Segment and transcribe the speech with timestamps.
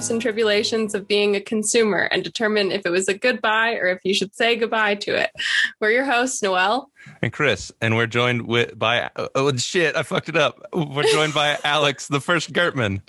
[0.00, 3.88] triumphs and tribulations of being a consumer and determine if it was a goodbye or
[3.88, 5.30] if you should say goodbye to it.
[5.78, 6.90] We're your hosts, Noel.
[7.20, 10.58] and Chris, and we're joined with by oh shit, I fucked it up.
[10.72, 13.02] We're joined by Alex, the first Gertman.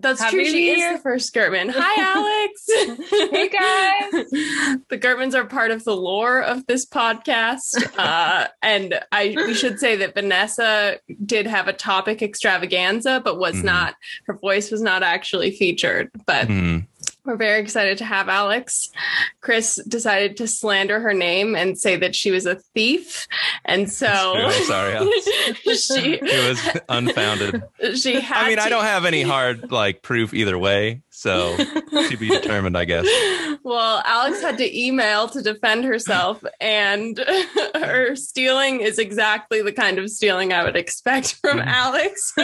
[0.00, 0.44] That's Happy true.
[0.46, 1.70] She is the first Gertman.
[1.74, 2.46] Hi,
[2.96, 3.10] Alex.
[3.30, 4.77] Hey, guys.
[4.90, 9.78] the Gertmans are part of the lore of this podcast, uh, and I we should
[9.78, 13.64] say that Vanessa did have a topic extravaganza, but was Mhm.
[13.64, 13.94] not.
[14.26, 16.46] Her voice was not actually featured, but.
[16.46, 16.78] Hmm.
[17.24, 18.88] We're very excited to have Alex.
[19.42, 23.26] Chris decided to slander her name and say that she was a thief.
[23.66, 24.06] And so
[24.64, 25.26] sorry, Alex.
[25.66, 27.62] she It was unfounded.
[27.96, 32.16] she had I mean, I don't have any hard like proof either way, so to
[32.16, 33.06] be determined, I guess.
[33.64, 37.18] Well, Alex had to email to defend herself, and
[37.74, 41.68] her stealing is exactly the kind of stealing I would expect from Mm-hmm.
[41.68, 42.32] Alex.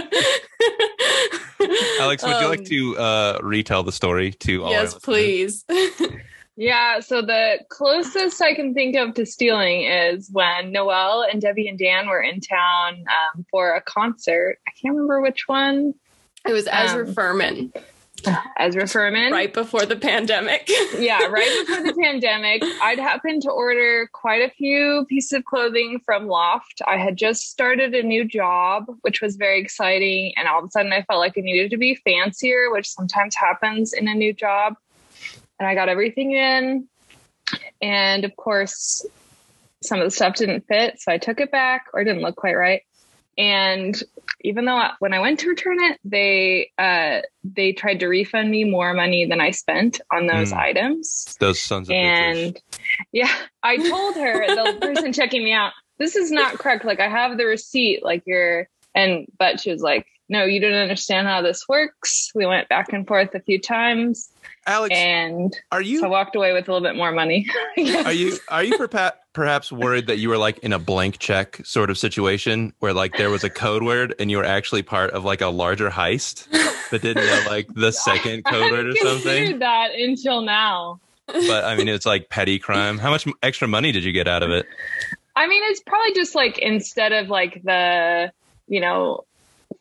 [2.01, 4.75] Alex, would you Um, like to uh, retell the story to all?
[4.75, 5.65] our yes, please.
[6.57, 11.69] Yeah, so the closest I can think of to stealing is when Noel and Debbie
[11.69, 14.59] and Dan were in town um, for a concert.
[14.69, 15.95] I can't remember which one.
[16.47, 17.73] It was Ezra Um, Furman
[18.59, 19.33] Ezra Furman.
[19.33, 20.69] right before the pandemic.
[20.99, 26.01] Yeah, right before the pandemic, I'd happened to order quite a few pieces of clothing
[26.05, 26.81] from Loft.
[26.87, 30.33] I had just started a new job, which was very exciting.
[30.37, 33.35] And all of a sudden, I felt like it needed to be fancier, which sometimes
[33.35, 34.77] happens in a new job.
[35.59, 36.89] And I got everything in.
[37.83, 39.05] And of course,
[39.83, 41.01] some of the stuff didn't fit.
[41.01, 42.83] So I took it back or didn't look quite right.
[43.37, 44.01] And
[44.43, 48.51] even though I, when I went to return it, they uh, they tried to refund
[48.51, 50.59] me more money than I spent on those Mm.
[50.59, 51.37] items.
[51.41, 52.45] Those sons of bitches.
[52.47, 52.63] And
[53.13, 56.85] yeah, I told her the person checking me out, this is not correct.
[56.85, 60.75] Like I have the receipt, like you're and but she was like, No, you don't
[60.75, 62.33] understand how this works.
[62.35, 64.33] We went back and forth a few times
[64.67, 67.47] Alex, and are you so I walked away with a little bit more money.
[68.05, 71.61] are you are you perpa- perhaps worried that you were like in a blank check
[71.65, 75.13] sort of situation where like there was a code word and you were actually part
[75.13, 76.51] of like a larger heist
[76.91, 79.61] that didn't know like the second code word or something?
[79.61, 80.99] that until now.
[81.29, 82.99] But I mean, it's like petty crime.
[82.99, 84.67] How much extra money did you get out of it?
[85.37, 88.33] I mean, it's probably just like instead of like the,
[88.67, 89.25] you know,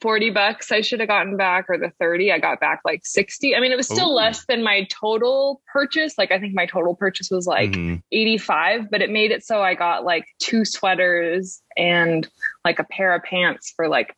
[0.01, 3.55] 40 bucks I should have gotten back or the 30, I got back like 60.
[3.55, 4.15] I mean, it was still Ooh.
[4.15, 6.17] less than my total purchase.
[6.17, 8.01] Like, I think my total purchase was like Mhm.
[8.11, 12.27] 85, but it made it so I got like two sweaters and
[12.65, 14.15] like a pair of pants for like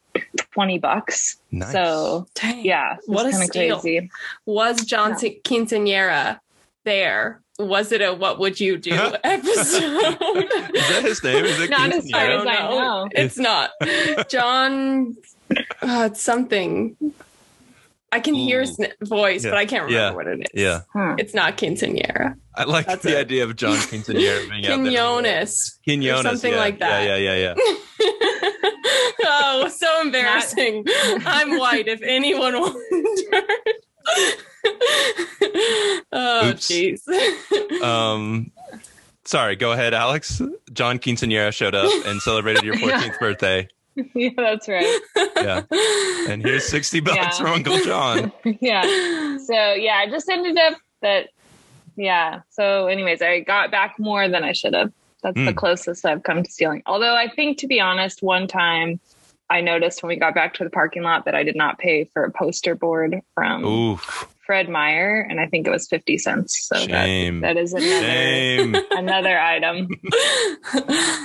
[0.53, 1.37] 20 bucks.
[1.51, 1.71] Nice.
[1.71, 2.63] So, Dang.
[2.65, 3.79] yeah, was What a steal.
[3.79, 4.09] crazy.
[4.45, 5.29] Was John Yeah.
[5.45, 6.39] Quinceanera
[6.85, 7.41] there?
[7.57, 8.91] Was it a what would you do
[9.23, 9.83] episode?
[10.13, 11.45] Is that his name?
[11.45, 13.07] Is it Not as far as I know.
[13.11, 13.71] It's not.
[14.29, 15.15] John,
[15.81, 16.95] uh, it's something.
[18.11, 19.51] I can hear his voice, Yeah.
[19.51, 20.13] but I can't remember Yeah.
[20.13, 20.47] what it is.
[20.61, 21.15] Yeah, Huh.
[21.17, 22.35] It's not quinceanera.
[22.55, 23.25] I like That's the it.
[23.25, 24.77] idea of John Quinceanera being out there.
[24.77, 25.79] Quinones.
[25.83, 26.57] Quinones, something yeah.
[26.57, 27.03] like that.
[27.03, 27.99] Yeah, yeah, yeah, yeah.
[29.25, 30.85] oh, so embarrassing.
[31.25, 32.81] I'm white, if anyone wondered.
[36.13, 36.69] oh, Oops.
[36.69, 37.81] jeez.
[37.81, 38.51] Um,
[39.25, 40.41] sorry, go ahead, Alex.
[40.71, 43.67] John Quinceanera showed up and celebrated your 14th birthday.
[44.15, 44.99] yeah, that's right.
[45.37, 45.61] Yeah,
[46.27, 47.29] and here's 60 bucks Yeah.
[47.31, 48.31] from Uncle John.
[48.61, 49.37] yeah.
[49.37, 51.29] So yeah, I just ended up that
[51.95, 52.41] yeah.
[52.49, 54.91] So anyways, I got back more than I should have.
[55.23, 55.55] That's the Hmm.
[55.57, 56.83] closest I've come to stealing.
[56.85, 58.99] Although I think to be honest, one time
[59.49, 62.03] I noticed when we got back to the parking lot that I did not pay
[62.05, 66.67] for a poster board from Oof, Fred Meyer, and I think it was fifty cents.
[66.67, 68.75] So that, shame, that is another shame.
[68.91, 69.87] another item.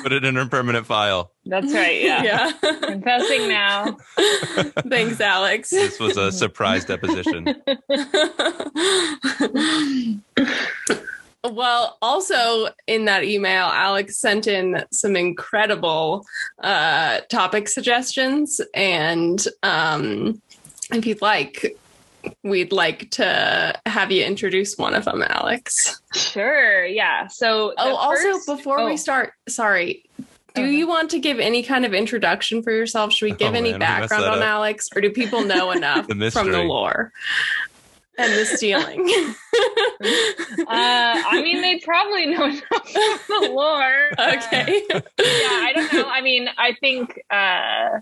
[0.03, 1.33] Put it in her permanent file.
[1.47, 2.01] That's right.
[2.01, 2.23] Yeah.
[2.63, 2.73] yeah.
[2.83, 3.97] Confessing now.
[4.89, 5.71] Thanks, Alex.
[5.71, 7.55] This was a surprise deposition.
[11.43, 16.27] Well, also in that email, Alex sent in some incredible
[16.63, 18.61] uh, topic suggestions.
[18.75, 20.43] And um,
[20.93, 21.79] if you'd like,
[22.43, 26.01] we'd like to have you introduce one of them, Alex.
[26.15, 26.85] Sure.
[26.87, 27.27] Yeah.
[27.29, 27.75] So.
[27.77, 30.05] Oh, the also, first- before we oh, start, sorry.
[30.55, 30.73] Do Okay.
[30.73, 33.13] you want to give any kind of introduction for yourself?
[33.13, 34.45] Should we give Oh, any man, background on up.
[34.45, 37.13] Alex, or do people know enough The from the lore
[38.19, 39.09] and the stealing?
[40.03, 44.09] Uh, I mean, they probably know enough from the lore.
[44.17, 44.83] Uh, okay.
[44.89, 46.09] yeah, I don't know.
[46.09, 48.01] I mean, I think, uh,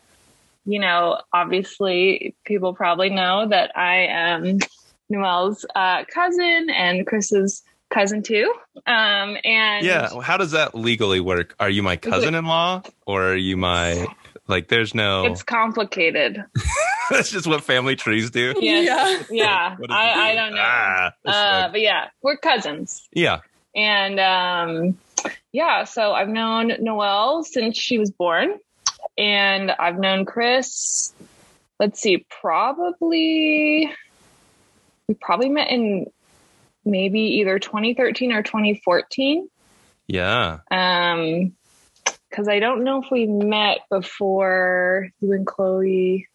[0.69, 4.59] you know, obviously people probably know that I am
[5.09, 8.53] Noelle's uh, cousin and Chris's cousin too.
[8.87, 10.21] Um, and Yeah.
[10.21, 11.55] How does that legally work?
[11.59, 14.07] Are you my cousin-in-law or are you my
[14.47, 14.69] like?
[14.69, 15.25] There's no.
[15.25, 16.45] it's complicated.
[17.11, 18.53] That's just what family trees do.
[18.61, 19.27] Yes.
[19.31, 20.37] Yeah, What does it I, I do?
[20.39, 20.63] don't know.
[20.63, 23.09] Ah, uh, like- but yeah, we're cousins.
[23.13, 23.41] yeah.
[23.75, 24.99] And um,
[25.53, 28.59] yeah, so I've known Noelle since she was born.
[29.19, 31.13] And I've known Chris,
[31.81, 33.93] let's see, probably,
[35.09, 36.07] we probably met in
[36.85, 39.49] maybe either 2013 or 2014.
[40.07, 40.59] Yeah.
[40.71, 41.53] Um,
[42.31, 46.29] because I don't know if we met before you and Chloe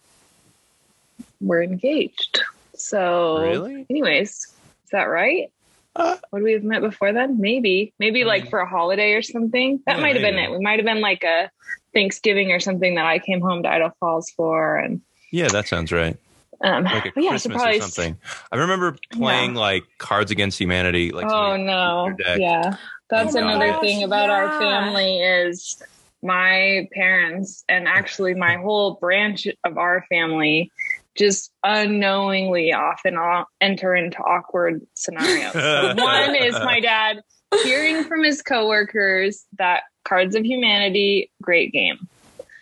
[1.40, 2.42] were engaged.
[2.76, 3.86] So, Really?
[3.90, 4.56] anyways, is
[4.92, 5.52] that right?
[5.96, 7.40] Uh, Would we have met before then?
[7.40, 9.82] Maybe, maybe I like for a holiday or something.
[9.86, 10.52] That Yeah, might have been it.
[10.52, 11.52] We might have been like a
[11.94, 15.02] Thanksgiving or something that I came home to Idaho Falls for, and
[15.32, 16.18] yeah, that sounds right.
[16.62, 18.18] um, Like a but yeah, so Christmas probably or something.
[18.52, 21.12] I remember playing like Cards Against Humanity.
[21.12, 22.76] Like oh no, yeah,
[23.10, 24.36] that's Oh another gosh, thing about yeah.
[24.36, 25.82] our family is
[26.22, 30.72] my parents and actually my whole branch of our family
[31.16, 35.52] just unknowingly often o- enter into awkward scenarios.
[35.54, 37.22] So one is my dad
[37.64, 42.08] hearing from his coworkers that Cards of Humanity, great game.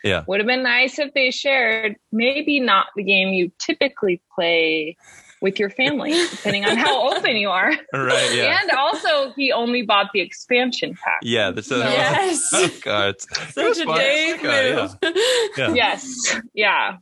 [0.04, 0.24] Yeah.
[0.26, 4.96] Would have been nice if they shared maybe not the game you typically play
[5.40, 7.72] with your family, depending on how open you are.
[7.92, 8.34] Right.
[8.34, 8.60] Yeah.
[8.62, 11.20] And also, he only bought the expansion pack.
[11.22, 11.50] yeah.
[11.50, 12.48] That's a, Yes.
[12.52, 13.20] Oh, God.
[13.20, 15.16] Such a Dave Okay, oh, move.
[15.56, 15.74] Yeah.
[15.74, 16.36] Yes.
[16.54, 16.96] Yeah.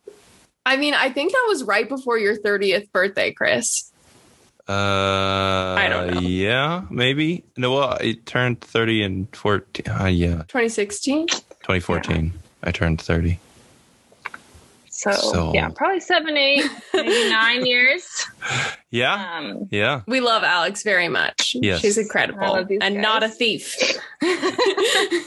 [0.67, 3.90] I mean, I think that was right before your 30th birthday, Chris.
[4.71, 6.21] Uh, I don't know.
[6.21, 7.45] Yeah, maybe.
[7.57, 9.87] No, well, I turned 30 in 14.
[9.89, 11.27] Uh, yeah, 2016?
[11.29, 12.33] 2014.
[12.63, 13.41] I turned 30.
[14.89, 16.65] So, So- yeah, probably seven, eight,
[16.95, 18.05] maybe nine years.
[18.91, 19.39] Yeah.
[19.39, 20.03] Um, Yeah.
[20.07, 21.57] We love Alex very much.
[21.61, 21.81] Yes.
[21.81, 22.93] She's incredible and guys.
[22.93, 23.75] not a thief.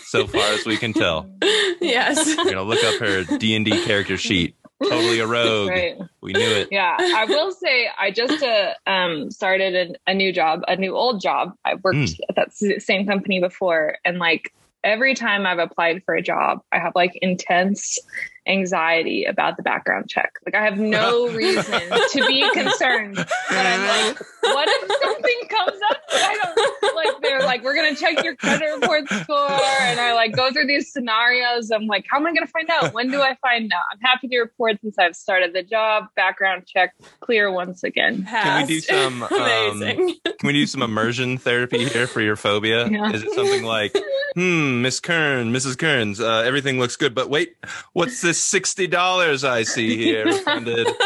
[0.05, 1.29] So far as we can tell.
[1.81, 2.27] yes.
[2.37, 4.55] We're going to look up her D&D character sheet.
[4.89, 5.69] Totally a rogue.
[5.69, 5.97] right.
[6.21, 6.69] We knew it.
[6.71, 6.95] Yeah.
[6.99, 11.21] I will say, I just uh, um, started a, a new job, a new old
[11.21, 11.53] job.
[11.65, 12.19] I worked Mm.
[12.29, 13.97] at that same company before.
[14.05, 14.53] And like
[14.83, 17.99] every time I've applied for a job, I have like intense
[18.45, 20.33] anxiety about the background check.
[20.45, 23.15] Like I have no reason to be concerned.
[23.15, 27.13] But I'm like, what if something comes up that I don't like?
[27.21, 29.47] They're like, we're gonna check your credit report score,
[29.81, 31.69] and I like go through these scenarios.
[31.69, 32.93] I'm like, how am I gonna find out?
[32.93, 33.83] When do I find out?
[33.91, 36.05] I'm happy to report since I've started the job.
[36.15, 38.25] Background check clear once again.
[38.25, 38.89] Can we do Passed.
[38.89, 39.79] some, um,
[40.23, 42.87] Can we do some immersion therapy here for your phobia?
[42.87, 43.11] Yeah.
[43.11, 43.95] Is it something like,
[44.33, 45.77] hmm, Miss Kern, Mrs.
[45.77, 47.55] Kearns, uh, everything looks good, but wait,
[47.93, 50.87] what's this sixty dollars I see here funded?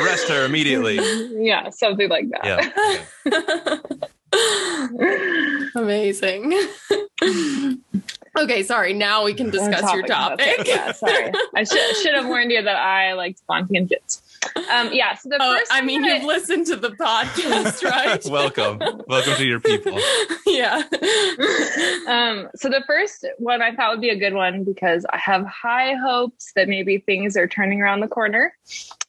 [0.00, 0.98] Arrest her immediately.
[1.44, 2.72] Yeah, something like that.
[3.26, 4.06] Yeah.
[5.74, 6.54] Amazing.
[8.38, 8.92] okay, sorry.
[8.92, 10.66] Now we can discuss your Topic, topic.
[10.66, 11.32] Yeah, sorry.
[11.54, 14.22] I should should have warned you that I like to go on tangents.
[14.72, 15.14] Um, yeah.
[15.16, 18.24] So the Oh, first, I mean, that you've listened to the podcast, right?
[18.24, 19.98] Welcome, welcome to your people.
[20.46, 20.82] yeah.
[22.08, 25.44] um, so the first one I thought would be a good one because I have
[25.46, 28.54] high hopes that maybe things are turning around the corner.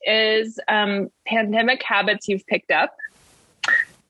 [0.05, 2.95] Is um, pandemic habits you've picked up.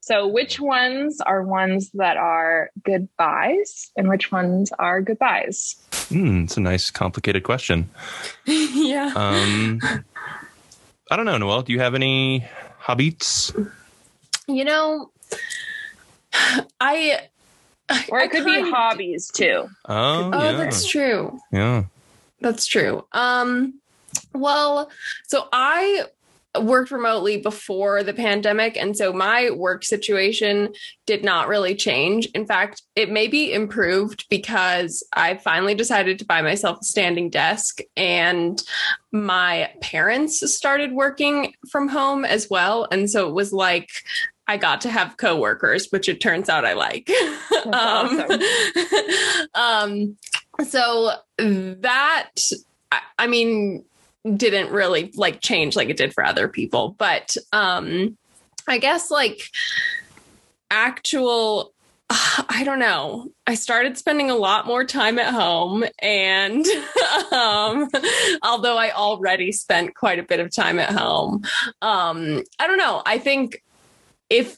[0.04, 5.76] So, which ones are ones that are goodbyes and which ones are goodbyes?
[6.10, 7.90] Hmm, it's a nice, complicated question.
[8.46, 9.12] yeah.
[9.16, 9.80] Um,
[11.12, 11.62] I don't know, Noel.
[11.62, 12.46] Do you have any
[12.80, 13.54] hobbies?
[14.48, 15.12] You know,
[16.80, 17.28] I.
[18.10, 19.68] Or I it could be hobbies too.
[19.88, 21.40] Oh, Oh, yeah, that's true.
[21.52, 21.84] yeah.
[22.40, 23.06] That's true.
[23.12, 23.80] Um,
[24.34, 24.90] well,
[25.28, 26.06] so I
[26.60, 30.74] worked remotely before the pandemic, and so my work situation
[31.06, 32.26] did not really change.
[32.28, 37.80] In fact, it maybe improved because I finally decided to buy myself a standing desk,
[37.96, 38.62] and
[39.12, 42.88] my parents started working from home as well.
[42.92, 43.90] And so it was like
[44.52, 47.10] I got to have coworkers, which it turns out I like.
[47.72, 48.26] um,
[49.56, 50.18] um,
[50.68, 52.32] so that,
[52.92, 53.86] I, I mean,
[54.36, 58.18] didn't really like change like it did for other people, but um,
[58.68, 59.42] I guess like
[60.70, 61.74] actual
[62.50, 63.32] I don't know.
[63.48, 66.66] I started spending a lot more time at home, and
[67.32, 67.90] um,
[68.44, 71.44] although I already spent quite a bit of time at home,
[71.82, 73.02] um, I don't know.
[73.06, 73.64] I think
[74.30, 74.56] if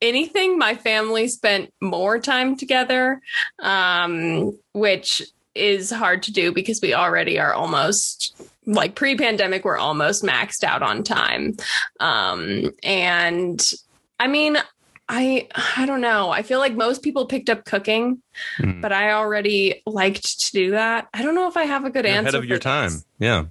[0.00, 3.20] anything, my family spent more time together,
[3.60, 5.22] um, which
[5.54, 9.64] is hard to do because we already are almost like pre-pandemic.
[9.64, 11.56] We're almost maxed out on time,
[12.00, 13.60] um, and
[14.20, 14.58] I mean,
[15.08, 16.30] I I don't know.
[16.30, 18.22] I feel like most people picked up cooking,
[18.60, 18.80] Mm.
[18.82, 21.08] but I already liked to do that.
[21.14, 22.28] I don't know if I have a good You're answer.
[22.28, 22.64] ahead of for your this.
[22.64, 22.92] time.
[23.18, 23.44] Yeah.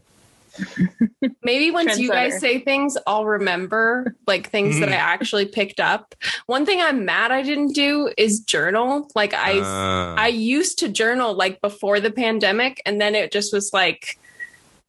[1.44, 5.02] Maybe once you guys say things, I'll remember like things that I Mm-hmm.
[5.02, 6.16] actually picked up.
[6.48, 9.08] One thing I'm mad I didn't do is journal.
[9.16, 13.54] Like I Uh, I used to journal like before the pandemic and then it just
[13.54, 14.18] was like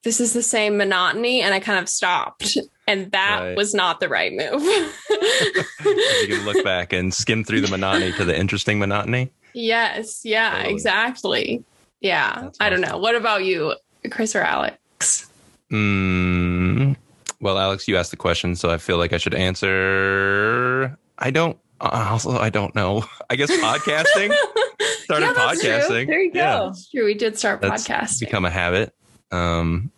[0.05, 2.57] this is the same monotony and I kind of stopped.
[2.87, 3.57] And that Right.
[3.57, 4.63] was not the right move.
[5.11, 9.31] you can look back and skim through the monotony to the interesting monotony.
[9.55, 10.73] yes, yeah, Totally.
[10.75, 11.65] exactly.
[12.01, 12.43] Yeah.
[12.43, 12.97] That's I don't know.
[12.99, 13.75] What about you,
[14.11, 15.29] Chris or Alex?
[15.73, 16.97] Mm,
[17.41, 20.97] well, Alex, you asked the question, so I feel like I should answer.
[21.19, 21.59] I don't.
[21.81, 23.05] uh, Also, I don't know.
[23.31, 24.35] I guess podcasting.
[25.05, 25.71] Started Yeah, that's true.
[25.71, 26.07] podcasting.
[26.07, 26.39] There you go.
[26.41, 27.05] Yeah, true.
[27.05, 28.21] We did start That's podcasting.
[28.21, 28.95] become a habit.
[29.31, 29.91] Um,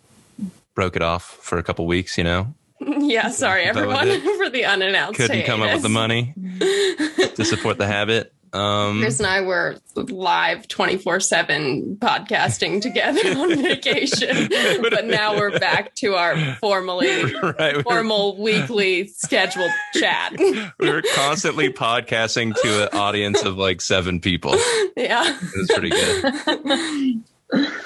[0.75, 2.17] broke it off for a couple weeks.
[2.17, 4.07] You know, yeah, sorry everyone
[4.37, 5.19] for the unannounced.
[5.19, 8.33] couldn't come up with the money to support the habit.
[8.53, 14.49] Um, Chris and I were live 24 7 podcasting together on vacation,
[14.81, 17.07] but now we're back to our formally
[17.41, 17.77] right.
[17.77, 20.33] We were, formal weekly scheduled chat.
[20.37, 24.57] we were constantly podcasting to an audience of like seven people.
[24.97, 25.33] Yeah.
[25.33, 27.81] It was pretty good.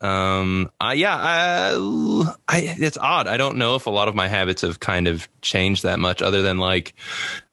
[0.00, 3.26] Um, I, yeah, I, I, it's odd.
[3.26, 6.22] I don't know if a lot of my habits have kind of changed that much
[6.22, 6.94] other than like,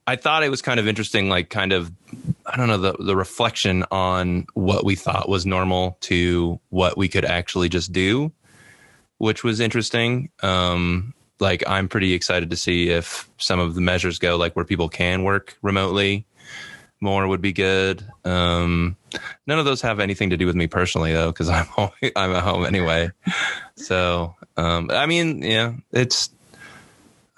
[0.08, 1.92] I thought it was kind of interesting, like kind of,
[2.46, 7.08] I don't know, the, the reflection on what we thought was normal to what we
[7.08, 8.32] could actually just do,
[9.18, 10.30] which was interesting.
[10.44, 14.66] Um, like I'm pretty excited to see if some of the measures go like where
[14.66, 16.26] people can work remotely
[17.02, 18.04] more would be good.
[18.24, 18.96] Um,
[19.48, 21.68] none of those have anything to do with me personally though, because I'm
[22.16, 23.12] I'm at home anyway.
[23.76, 26.30] So um, I mean, yeah, it's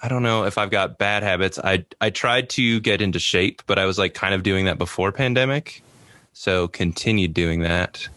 [0.00, 1.58] I don't know if I've got bad habits.
[1.58, 4.78] I I tried to get into shape, but I was like kind of doing that
[4.78, 5.82] before pandemic,
[6.32, 8.08] so continued doing that.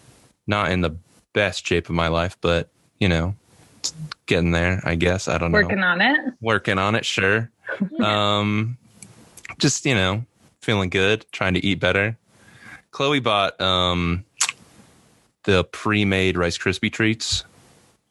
[0.48, 0.96] Not in the
[1.34, 2.70] best shape of my life, but
[3.00, 3.36] you know,
[4.26, 4.82] getting there.
[4.84, 6.20] I guess I don't know Working on it.
[6.40, 7.50] working on it, sure.
[8.00, 8.78] um,
[9.58, 10.24] just you know,
[10.62, 12.18] feeling good, trying to eat better.
[12.92, 14.26] Chloe bought um
[15.44, 17.44] the pre-made Rice Krispie treats,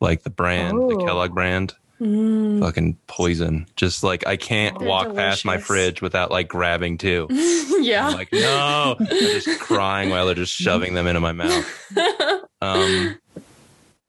[0.00, 1.04] like the brand, the Oh.
[1.06, 1.74] Kellogg brand.
[2.00, 2.60] Mm.
[2.60, 3.66] Fucking poison.
[3.76, 7.26] Just like I can't They're walk past my fridge without like grabbing two.
[7.80, 8.08] yeah.
[8.08, 11.66] I'm like, no, I'm just crying while they're just shoving them into my mouth.
[12.62, 13.16] Um,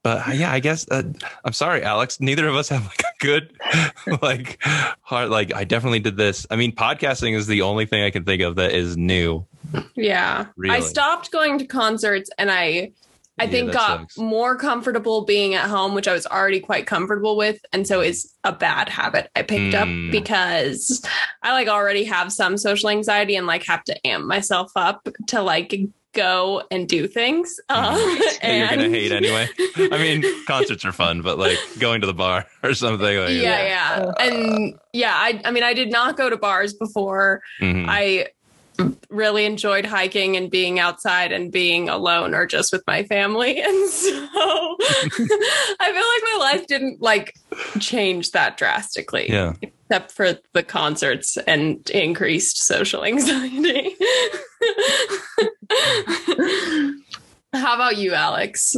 [0.02, 1.02] but uh, yeah, I guess uh,
[1.44, 2.20] I'm sorry, Alex.
[2.20, 3.52] Neither of us have like a good,
[4.22, 4.62] like,
[5.02, 5.30] heart.
[5.30, 6.46] Like, I definitely did this.
[6.50, 9.46] I mean, podcasting is the only thing I can think of that is new.
[9.94, 10.46] Yeah.
[10.68, 12.92] I stopped going to concerts and I
[13.38, 14.18] I Yeah, think got sucks.
[14.18, 17.58] more comfortable being at home, which I was already quite comfortable with.
[17.72, 20.08] And so is a bad habit I picked Mm.
[20.08, 21.02] up because
[21.42, 25.40] I like already have some social anxiety and like have to amp myself up to
[25.42, 25.74] like
[26.12, 27.58] go and do things.
[27.68, 29.48] Uh, that you're gonna hate anyway.
[29.76, 33.16] I mean, concerts are fun, but like going to the bar or something.
[33.18, 33.62] Like, yeah,
[34.02, 34.12] yeah.
[34.20, 37.42] And yeah, I I mean I did not go to bars before.
[37.60, 37.86] Mhm.
[37.88, 38.28] I
[39.10, 43.60] really enjoyed hiking and being outside and being alone or just with my family.
[43.60, 47.34] And so I feel like my life didn't like
[47.80, 49.30] change that drastically.
[49.30, 49.52] yeah.
[49.92, 53.94] Except for the concerts and increased social anxiety.
[57.52, 58.74] How about you, Alex?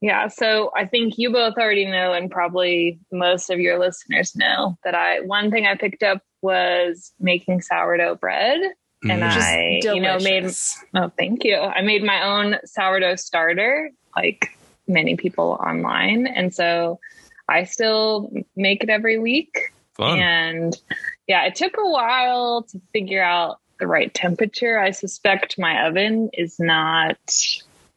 [0.00, 4.78] Yeah, so I think you both already know, and probably most of your listeners know
[4.84, 8.58] that I one thing I picked up was making sourdough bread,
[9.02, 9.32] and Mhm.
[9.34, 10.82] Just I you know made delicious.
[10.94, 14.48] oh thank you I made my own sourdough starter like
[14.88, 16.98] many people online, and so
[17.50, 20.18] I still make it every week, fun.
[20.18, 20.76] and
[21.26, 24.78] yeah, it took a while to figure out the right temperature.
[24.78, 27.18] I suspect my oven is not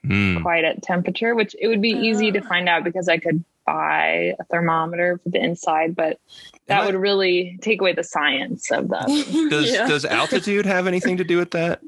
[0.06, 0.44] Mm.
[0.44, 2.48] quite at temperature, which it would be easy to Ah.
[2.48, 6.20] find out because I could buy a thermometer for the inside, but
[6.68, 9.08] that I- would really take away the science of them.
[9.50, 9.88] Does Yeah.
[9.88, 11.82] does altitude have anything to do with that?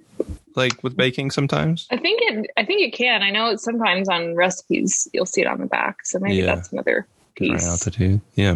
[0.55, 1.85] Like with baking sometimes?
[1.91, 2.49] I think it.
[2.57, 3.21] I think it can.
[3.21, 6.47] I know sometimes on recipes you'll see it on the back, so maybe Yeah.
[6.55, 7.67] that's another Different piece.
[7.69, 8.21] altitude.
[8.33, 8.55] Yeah.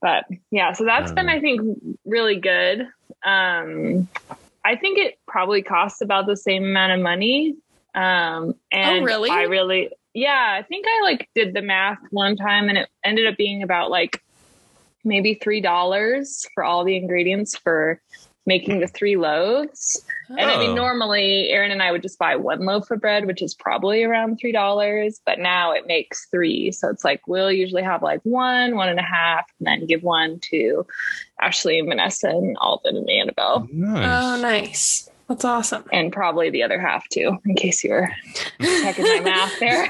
[0.00, 2.86] But yeah, so that's been I think really good.
[3.24, 4.08] Um,
[4.64, 7.56] I think it probably costs about the same amount of money.
[7.94, 9.30] Um, and really?
[9.30, 13.26] I really, yeah, I think I like did the math one time, and it ended
[13.26, 14.22] up being about like
[15.04, 18.00] maybe three dollars for all the ingredients for
[18.46, 20.04] making the three loaves.
[20.28, 20.74] And I mean, Oh.
[20.74, 24.36] normally Aaron and I would just buy one loaf of bread, which is probably around
[24.38, 26.72] three dollars, but now it makes three.
[26.72, 30.02] So it's like we'll usually have like one, one and a half, and then give
[30.02, 30.86] one to
[31.40, 34.24] Ashley, Vanessa, and Alvin and Annabelle, Nice.
[34.24, 35.10] Oh, nice.
[35.28, 35.84] That's awesome.
[35.92, 38.08] and probably the other half too, in case you were
[38.60, 39.86] checking my math there.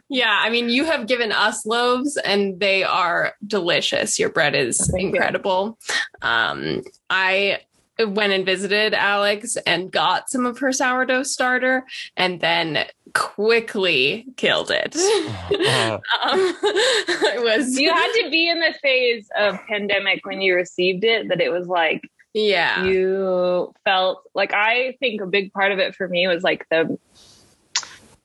[0.10, 4.18] yeah, I mean, you have given us loaves and they are delicious.
[4.18, 5.78] Your bread is Thank incredible.
[6.20, 7.60] Um, I
[7.98, 11.84] went and visited Alex and got some of her sourdough starter
[12.16, 14.94] and then quickly killed it.
[14.96, 16.00] Oh.
[16.22, 21.04] um, it was, you had to be in the phase of pandemic when you received
[21.04, 22.02] it that it was like
[22.34, 22.84] yeah.
[22.84, 26.98] you felt like I think a big part of it for me was like the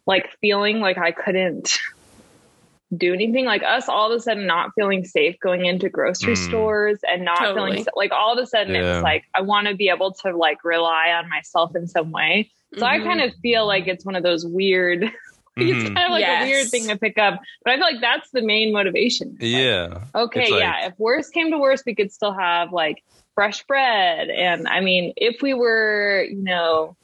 [0.06, 1.78] like feeling like I couldn't
[2.98, 6.48] do anything like us all of a sudden not feeling safe going into grocery Mm.
[6.48, 7.70] stores and not Totally.
[7.72, 8.96] feeling like all of a sudden it Yeah.
[8.96, 12.50] was like I want to be able to like rely on myself in some way.
[12.80, 13.04] So I Mhm.
[13.04, 15.12] kind of feel like it's one of those weird
[15.62, 15.96] it's Mhm.
[15.96, 17.40] kind of like a weird thing to pick up.
[17.64, 19.38] But I feel like that's the main motivation.
[19.40, 20.02] It's like, Yeah.
[20.24, 20.88] Okay, like- yeah.
[20.88, 23.04] If worst came to worst, we could still have like
[23.36, 24.30] fresh bread.
[24.30, 26.96] And I mean, if we were, you know,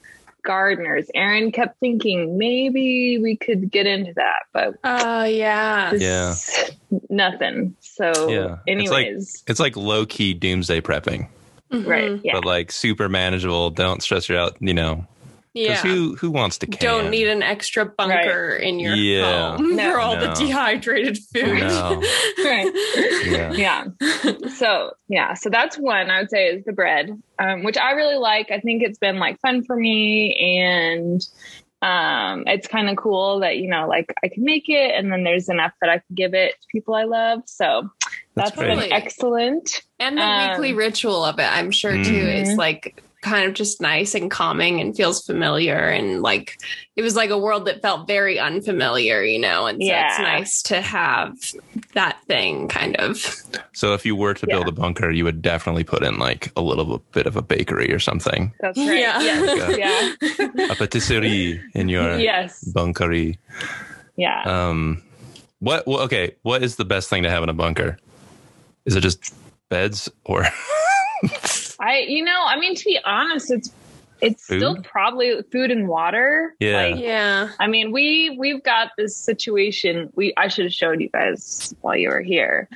[0.43, 5.91] gardeners, Aaron kept thinking maybe we could get into that, but Oh, yeah.
[5.93, 6.71] it's
[7.09, 7.75] nothing.
[7.79, 8.57] So, Yeah.
[8.67, 11.27] It's like- anyways, It's like low key doomsday prepping,
[11.71, 12.11] right.
[12.11, 12.21] Mhm.
[12.23, 12.33] Yeah.
[12.33, 13.71] but like super manageable.
[13.71, 15.05] Don't stress you out, you know.
[15.55, 15.77] Yeah.
[15.77, 16.79] Who who wants to can?
[16.81, 19.55] Don't need an extra bunker in your Yeah.
[19.55, 19.89] home No.
[19.91, 21.59] for all the dehydrated food.
[21.59, 21.95] No.
[22.43, 22.71] right.
[23.25, 23.51] Yeah.
[23.53, 23.85] yeah.
[24.57, 28.17] So yeah, so that's one I would say is the bread, um, which I really
[28.17, 28.51] like.
[28.51, 31.25] I think it's been like fun for me, and
[31.81, 35.23] um, it's kind of cool that you know, like I can make it, and then
[35.23, 37.43] there's enough that I can give it to people I love.
[37.45, 37.89] So
[38.35, 38.77] That's that's, great.
[38.79, 39.83] been excellent.
[39.99, 42.41] And the Um, weekly ritual of it, I'm sure too, Mhm.
[42.41, 45.89] is like kind of just nice and calming and feels familiar.
[45.89, 46.59] And like
[46.95, 49.65] it was like a world that felt very unfamiliar, you know?
[49.65, 51.35] And so it's nice to have
[51.93, 53.17] that thing kind of.
[53.73, 56.61] So if you were to build a bunker, you would definitely put in like a
[56.61, 58.99] little bit of a bakery or something, That's right.
[58.99, 59.19] Yeah.
[59.19, 60.17] Yes.
[60.37, 60.65] Yeah.
[60.71, 62.63] a patisserie in your yes.
[62.75, 63.39] bunkery.
[64.17, 64.43] Yeah.
[64.43, 65.01] Um,
[65.59, 66.01] what, what?
[66.01, 67.97] Okay, what is the best thing to have in a bunker?
[68.85, 69.33] Is it just
[69.69, 70.45] beds or?
[71.85, 73.71] I, you know, I mean, to be honest, it's
[74.21, 76.55] it's still probably food and water.
[76.59, 76.77] Yeah.
[76.81, 77.49] Like, Yeah.
[77.59, 80.09] I mean, we we've got this situation.
[80.15, 82.69] We I should have showed you guys while you were here.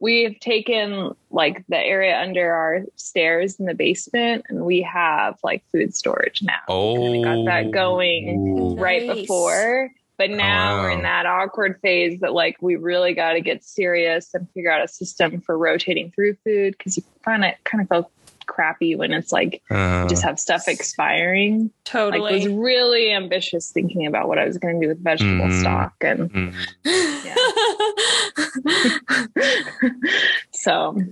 [0.00, 5.64] We've taken like the area under our stairs in the basement, and we have like
[5.72, 6.60] food storage now.
[6.68, 7.70] oh, We got that oh.
[7.70, 9.20] going right Nice.
[9.20, 9.90] before.
[10.18, 10.82] But now wow.
[10.82, 14.70] we're in that awkward phase that like we really got to get serious and figure
[14.70, 18.10] out a system for rotating through food because you find it kind of feel
[18.50, 21.62] crappy when it's like Uh, you just have stuff expiring.
[21.62, 22.32] Like Totally.
[22.34, 25.60] was really ambitious thinking about what I was going to do with vegetable Mhm.
[25.60, 26.54] stock and mm,
[30.50, 31.02] so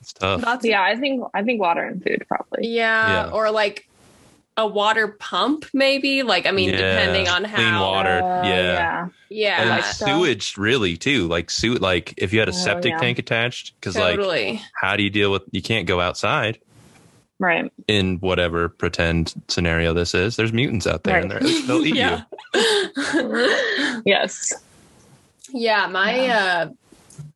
[0.00, 0.40] it's tough.
[0.42, 2.68] That's yeah, I think I think water and food probably.
[2.68, 3.30] Yeah, Yeah.
[3.32, 3.88] or like
[4.56, 6.22] a water pump, maybe.
[6.22, 7.82] Like, I mean, Yeah, depending on how clean how.
[7.90, 8.22] water.
[8.22, 9.08] Uh, yeah.
[9.30, 10.04] Yeah, and like like so.
[10.06, 12.98] sewage really too like su- like if you had a Oh, septic yeah.
[12.98, 14.60] tank attached because like totally.
[14.74, 16.58] how do you deal with you can't go outside
[17.38, 17.72] Right.
[17.88, 22.24] in whatever pretend scenario this is there's mutants out there and they're, they'll eat yeah.
[24.04, 24.52] Yes.
[25.50, 26.28] yeah, my.
[26.28, 26.70] uh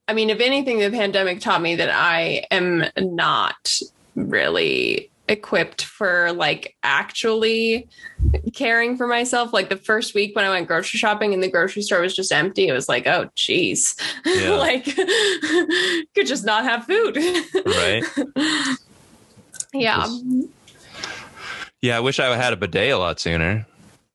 [0.09, 3.81] I mean, if anything, the pandemic taught me that I am not
[4.15, 7.89] really equipped for like actually
[8.55, 9.53] caring for myself.
[9.53, 12.31] Like the first week when I went grocery shopping and the grocery store was just
[12.33, 14.51] empty, it was like, oh, geez, Yeah.
[14.59, 14.85] like
[16.15, 17.17] could just not have food,
[17.67, 18.05] right
[19.75, 19.97] Yeah.
[20.05, 20.25] Just-
[21.83, 23.67] yeah i wish i had a bidet a lot sooner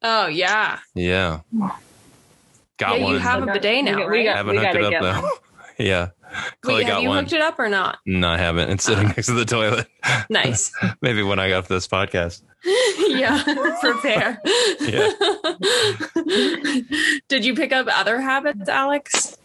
[0.02, 0.80] Oh yeah.
[0.96, 1.42] yeah
[2.78, 4.18] got Yeah, one you have a We bidet now, we got- right?
[4.18, 5.30] we got- haven't hooked it up though
[5.78, 6.08] yeah
[6.62, 8.00] chloe Wait, have you one hooked it up or not?
[8.06, 9.14] no i haven't it's sitting ah.
[9.16, 9.88] next to the toilet
[10.30, 10.72] Nice.
[11.02, 12.42] maybe when i got off this podcast
[13.08, 13.44] yeah,
[13.82, 14.40] prepare.
[14.80, 15.12] Yeah.
[17.28, 19.38] Did you pick up other habits, Alex?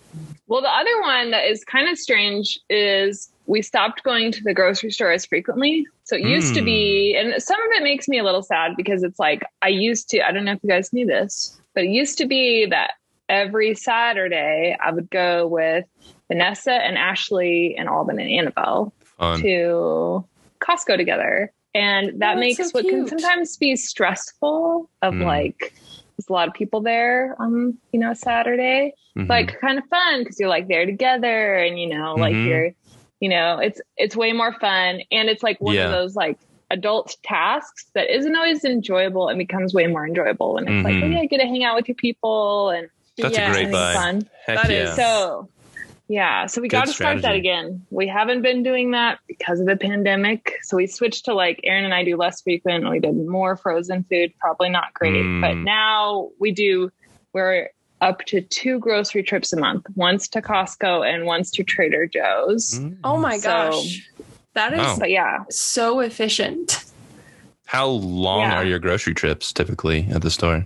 [0.49, 4.53] Well, the other one that is kind of strange is we stopped going to the
[4.53, 5.87] grocery store as frequently.
[6.05, 7.33] So it used to be, hmm.
[7.33, 10.21] and some of it makes me a little sad because it's like I used to,
[10.21, 12.93] I don't know if you guys knew this, but it used to be that
[13.29, 15.87] every Saturday I would go with
[16.29, 19.41] Vanessa and Ashley and Alden and Annabelle Fun.
[19.43, 20.25] to
[20.61, 21.53] Costco together.
[21.75, 25.25] And that Oh, makes so what can sometimes be stressful of Mm.
[25.27, 25.73] like
[26.17, 29.29] there's a lot of people there on, you know, Saturday Mhm.
[29.29, 32.47] like kind of fun because you're like there together and you know like Mhm.
[32.47, 32.71] you're
[33.21, 35.87] you know it's it's way more fun and it's like one Yeah.
[35.87, 36.39] of those like
[36.71, 41.07] adult tasks that isn't always enjoyable and becomes way more enjoyable when it's like oh
[41.07, 41.13] Mhm.
[41.15, 43.49] yeah get to hang out with your people and That's Yeah.
[43.49, 43.95] a great having buy.
[43.95, 44.77] fun Heck That yeah.
[44.91, 45.49] is so
[46.09, 49.67] yeah so we got to start that again we haven't been doing that because of
[49.67, 53.17] the pandemic so we switched to like aaron and i do less frequent we did
[53.27, 55.41] more frozen food probably not great Mm.
[55.41, 56.91] but now we do
[57.33, 57.69] we're
[58.01, 62.79] up to two grocery trips a month once to costco and once to trader joe's
[62.79, 62.99] Mm.
[63.05, 64.11] Oh my So- gosh.
[64.55, 64.97] That is Wow.
[64.99, 66.85] but yeah so efficient.
[67.67, 68.55] How long Yeah.
[68.57, 70.65] are your grocery trips typically at the store?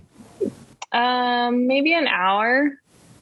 [0.93, 2.71] um maybe an hour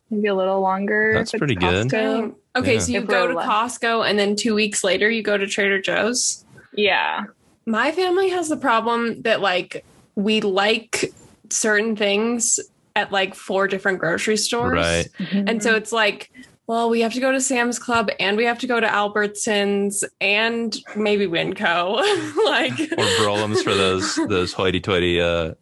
[0.09, 1.87] maybe a little longer That's pretty good.
[1.87, 1.89] Costco.
[1.91, 2.35] Dang.
[2.55, 2.79] Okay, Yeah.
[2.79, 3.49] so you If go to left.
[3.49, 6.43] Costco and then two weeks later you go to Trader Joe's.
[6.73, 7.25] yeah
[7.65, 11.13] My family has the problem that like we like
[11.49, 12.59] certain things
[12.95, 14.73] at like four different grocery stores.
[14.73, 15.07] Right.
[15.31, 16.31] And so it's like,
[16.67, 20.03] well, we have to go to Sam's Club and we have to go to Albertsons
[20.19, 21.95] and maybe Winco.
[22.45, 25.53] like Or Broulim's for those those hoity-toity uh,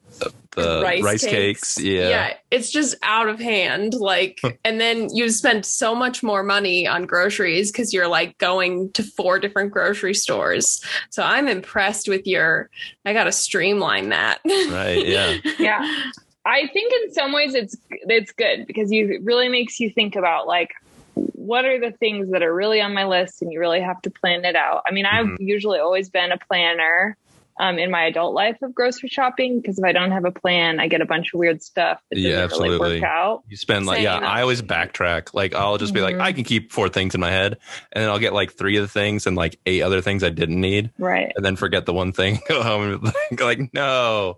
[0.63, 1.79] the rice, cakes.
[1.79, 2.09] Yeah.
[2.09, 2.33] Yeah.
[2.51, 3.93] it's just out of hand.
[3.93, 8.91] Like, and then you spend so much more money on groceries because you're like going
[8.93, 10.83] to four different grocery stores.
[11.09, 12.69] So I'm impressed with your.
[13.05, 14.39] I got to streamline that.
[14.45, 15.05] Right.
[15.05, 15.37] Yeah.
[15.59, 16.11] yeah
[16.45, 20.15] i think in some ways it's it's good because you it really makes you think
[20.15, 20.71] about like
[21.15, 24.09] what are the things that are really on my list and you really have to
[24.09, 25.35] plan it out i mean i've Mhm.
[25.39, 27.17] usually always been a planner
[27.59, 30.79] um, in my adult life of grocery shopping because if i don't have a plan
[30.79, 34.01] i get a bunch of weird stuff that doesn't really work out You spend like
[34.01, 34.23] yeah, Same.
[34.25, 35.33] I always backtrack.
[35.33, 36.21] Like I'll just be like, Mhm.
[36.21, 37.57] I can keep four things in my head,
[37.91, 40.29] and then I'll get like three of the things and like eight other things I
[40.29, 42.39] didn't need, right and then forget the one thing.
[42.47, 44.37] Go home and think like, no,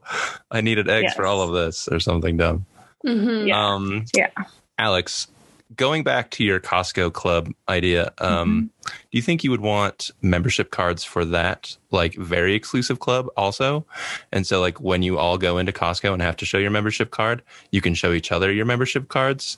[0.52, 2.66] I needed eggs for all of this or something dumb.
[3.06, 3.48] Mhm.
[3.48, 3.66] Yeah.
[3.66, 4.30] Um, Yeah.
[4.78, 5.28] Alex,
[5.76, 8.90] going back to your Costco club idea, um, Mm-hmm.
[9.12, 13.86] do you think you would want membership cards for that, like very exclusive club also?
[14.32, 17.12] And so, like, when you all go into Costco and have to show your membership
[17.12, 19.58] card, you can show each other your membership cards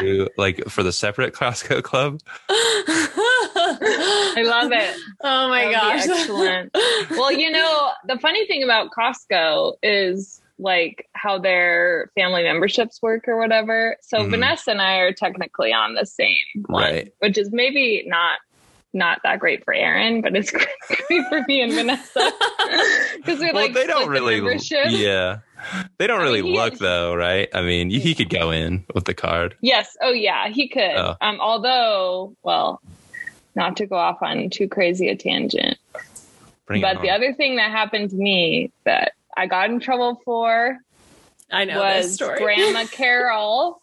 [0.00, 2.20] to, like, for the separate Costco club.
[2.48, 6.06] i love it oh my That would gosh.
[6.20, 6.70] excellent.
[7.10, 13.26] well, you know, the funny thing about Costco is like how their family memberships work
[13.26, 13.96] or whatever.
[14.02, 14.30] So Mhm.
[14.30, 16.36] Vanessa and I are technically on the same
[16.66, 17.12] one, Right.
[17.18, 18.38] which is maybe not
[18.96, 20.50] not that great for Aaron, but it's
[21.08, 22.30] great for me and Vanessa
[23.16, 24.86] because we well, like they don't really, membership.
[24.90, 25.38] yeah,
[25.98, 27.48] they don't I really mean, look though, right?
[27.52, 29.56] I mean, he could go in with the card.
[29.60, 29.96] Yes.
[30.00, 30.48] Oh, yeah.
[30.48, 30.94] He could.
[30.94, 31.16] Oh.
[31.20, 32.80] Um, although, well,
[33.56, 35.76] not to go off on too crazy a tangent,
[36.66, 40.78] Bring but the other thing that happened to me that I got in trouble for
[41.50, 42.38] I know this was story.
[42.38, 43.82] Grandma Carol.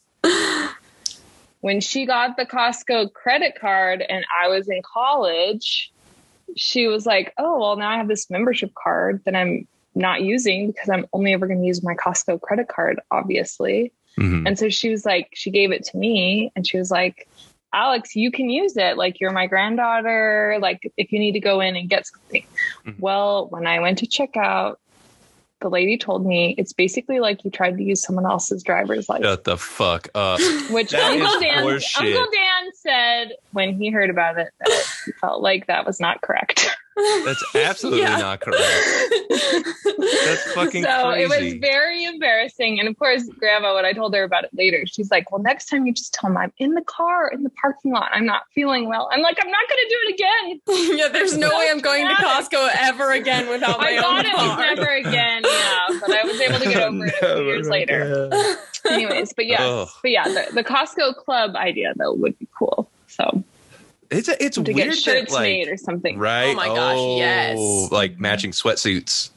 [1.61, 5.91] when she got the Costco credit card and I was in college,
[6.55, 10.71] she was like, Oh, well, now I have this membership card that I'm not using
[10.71, 13.91] because I'm only ever going to use my Costco credit card, obviously.
[14.17, 14.47] Mhm.
[14.47, 17.27] And so she was like, she gave it to me and she was like,
[17.73, 18.97] Alex, you can use it.
[18.97, 20.57] Like, you're my granddaughter.
[20.61, 22.43] Like, if you need to go in and get something.
[22.85, 22.99] Mhm.
[22.99, 24.80] Well, when I went to check out,
[25.61, 29.27] the lady told me it's basically like you tried to use someone else's driver's license,
[29.27, 30.39] Shut the fuck up.
[30.71, 31.59] which Uncle Dan.
[31.65, 36.21] Uncle Dan said when he heard about it that he felt like that was not
[36.21, 36.69] correct.
[36.95, 38.17] That's absolutely Yeah.
[38.17, 38.61] not correct.
[39.29, 42.79] That's fucking so it was very embarrassing.
[42.79, 45.67] And of course, Grandma, when I told her about it later, she's like, "Well, next
[45.67, 48.09] time you just tell them I'm in the car in the parking lot.
[48.13, 51.37] I'm not feeling well." I'm like, "I'm not going to do it again." yeah, there's
[51.37, 54.03] no way I'm going to Costco ever again without my own.
[54.03, 55.43] I own thought it was never again.
[55.45, 58.31] Yeah, but I was able to get over it a few years later.
[58.89, 59.89] Anyways, but yes, Ugh.
[60.01, 62.89] but yeah, the, the Costco club idea though would be cool.
[63.07, 63.43] So
[64.11, 66.17] It's a, it's to weird get that like made or something.
[66.17, 66.51] Oh right.
[66.51, 67.91] Oh my gosh, oh, yes.
[67.91, 69.29] Like matching sweatsuits.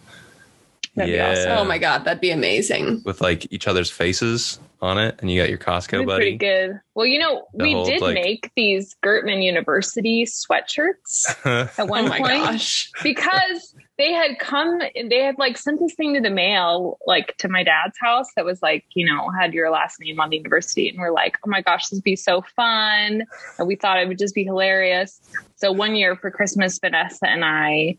[0.96, 1.30] That'd be yeah.
[1.32, 1.50] awesome.
[1.52, 3.02] Oh my god, that'd be amazing.
[3.04, 6.36] With like each other's faces on it, and you got your Costco buddy.
[6.36, 6.80] pretty good.
[6.94, 11.86] Well, you know, The we whole, did like- make these Gertman University sweatshirts at Oh
[11.86, 12.90] one my point gosh.
[13.02, 17.48] because they had come they had like sent this thing to the mail like to
[17.48, 20.88] my dad's house that was like you know had your last name on the university
[20.88, 23.24] and we're like oh my gosh this would be so fun
[23.58, 25.20] and we thought it would just be hilarious
[25.56, 27.96] so one year for christmas vanessa and i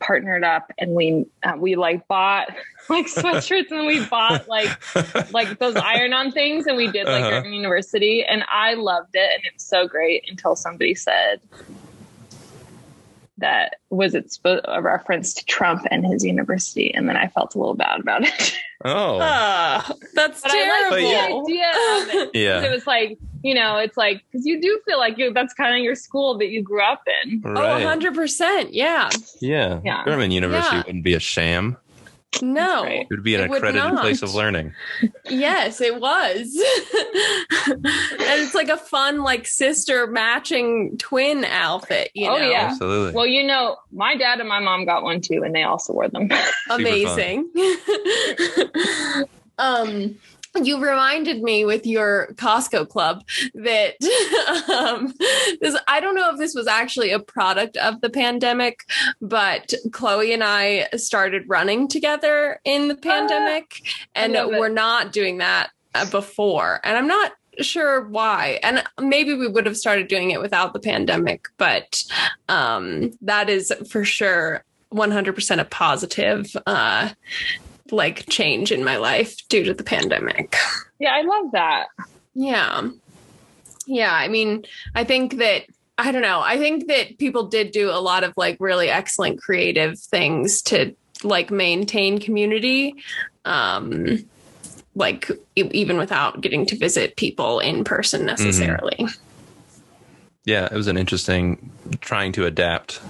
[0.00, 2.48] partnered up and we uh, we like bought
[2.88, 4.68] like sweatshirts and we bought like
[5.32, 7.40] like those iron on things and we did like Uh-huh.
[7.42, 11.40] during university and i loved it and it was so great until somebody said
[13.38, 17.54] that was it spo- a reference to Trump and his university, and then I felt
[17.54, 18.54] a little bad about it.
[18.84, 20.90] Oh, Ah, that's but I terrible.
[20.90, 22.24] like the idea of it.
[22.26, 22.62] 'Cause yeah.
[22.62, 25.74] It was like you know, it's like because you do feel like you that's kind
[25.76, 27.40] of your school that you grew up in.
[27.44, 27.82] Oh, Right.
[27.84, 28.68] 100%.
[28.72, 29.08] Yeah.
[29.40, 29.80] yeah.
[29.84, 30.04] Yeah.
[30.04, 30.82] Gertman university Yeah.
[30.86, 31.76] wouldn't be a sham.
[32.42, 32.84] No.
[32.84, 33.00] right.
[33.00, 34.74] It would be an accredited place of learning.
[35.28, 36.36] Yes, it was.
[37.66, 42.50] and it's like a fun, like sister matching twin outfit, you Oh, know?
[42.50, 42.68] yeah.
[42.70, 43.12] Absolutely.
[43.12, 46.08] Well, you know, my dad and my mom got one too, and they also wore
[46.08, 46.28] them.
[46.70, 47.50] Amazing.
[49.58, 50.16] um,
[50.64, 53.22] you reminded me with your Costco club
[53.54, 53.94] that
[54.68, 55.14] um,
[55.60, 58.80] this, I don't know if this was actually a product of the pandemic,
[59.20, 63.80] but Chloe and I started running together in the pandemic,
[64.14, 66.80] and we're not doing that uh, before.
[66.84, 68.60] And I'm not sure why.
[68.62, 72.02] And maybe we would have started doing it without the pandemic, but
[72.48, 77.10] um, that is for sure 100% a positive uh
[77.92, 80.56] like change in my life due to the pandemic.
[80.98, 81.86] yeah, I love that.
[82.34, 82.88] Yeah.
[83.86, 85.64] Yeah, I mean, I think that
[85.96, 86.40] I don't know.
[86.40, 90.94] I think that people did do a lot of like really excellent creative things to
[91.24, 92.94] like maintain community
[93.44, 94.24] um
[94.94, 99.06] like e- even without getting to visit people in person necessarily.
[100.44, 101.70] yeah, it was an interesting
[102.00, 103.00] trying to adapt.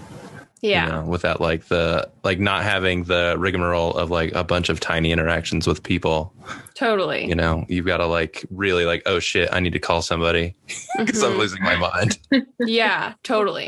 [0.61, 0.87] Yeah.
[0.87, 4.81] You know, without like the like not having the rigmarole of like a bunch of
[4.81, 6.33] tiny interactions with people.
[6.75, 7.27] Totally.
[7.27, 10.55] You know, you've got to like really like, oh shit, I need to call somebody
[10.99, 11.39] because I'm Mhm.
[11.39, 12.19] losing my mind.
[12.61, 13.67] yeah, totally.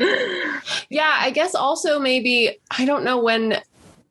[0.89, 3.61] Yeah, I guess also maybe I don't know when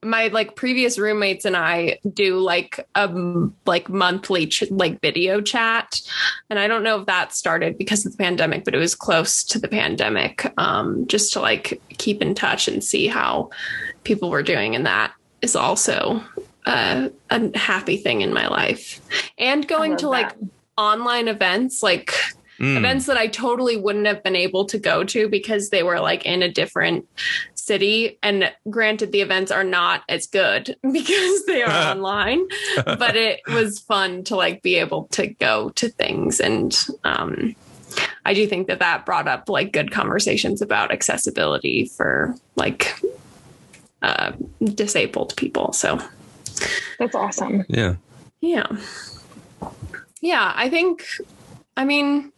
[0.03, 5.41] my like previous roommates and I do like a m- like monthly ch- like video
[5.41, 6.01] chat,
[6.49, 9.45] and I don't know if that started because of the pandemic, but it was close
[9.45, 13.51] to the pandemic, um, just to like keep in touch and see how
[14.05, 16.23] people were doing, and that is also
[16.67, 19.01] uh, a happy thing in my life,
[19.39, 20.33] and going love to like
[20.79, 22.15] online events like
[22.61, 22.77] Mm.
[22.77, 26.27] events that I totally wouldn't have been able to go to because they were like
[26.27, 27.09] in a different
[27.61, 28.18] city.
[28.23, 32.46] And granted, the events are not as good because they are online,
[32.85, 36.40] but it was fun to like be able to go to things.
[36.40, 37.55] And um,
[38.25, 43.01] I do think that that brought up like good conversations about accessibility for like
[44.03, 45.73] uh, disabled people.
[45.73, 46.01] So,
[46.99, 47.64] That's awesome.
[47.68, 47.96] Yeah.
[48.40, 48.66] yeah.
[50.23, 51.07] Yeah, I think,
[51.77, 52.33] I mean,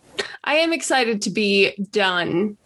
[0.44, 2.56] I am excited to be done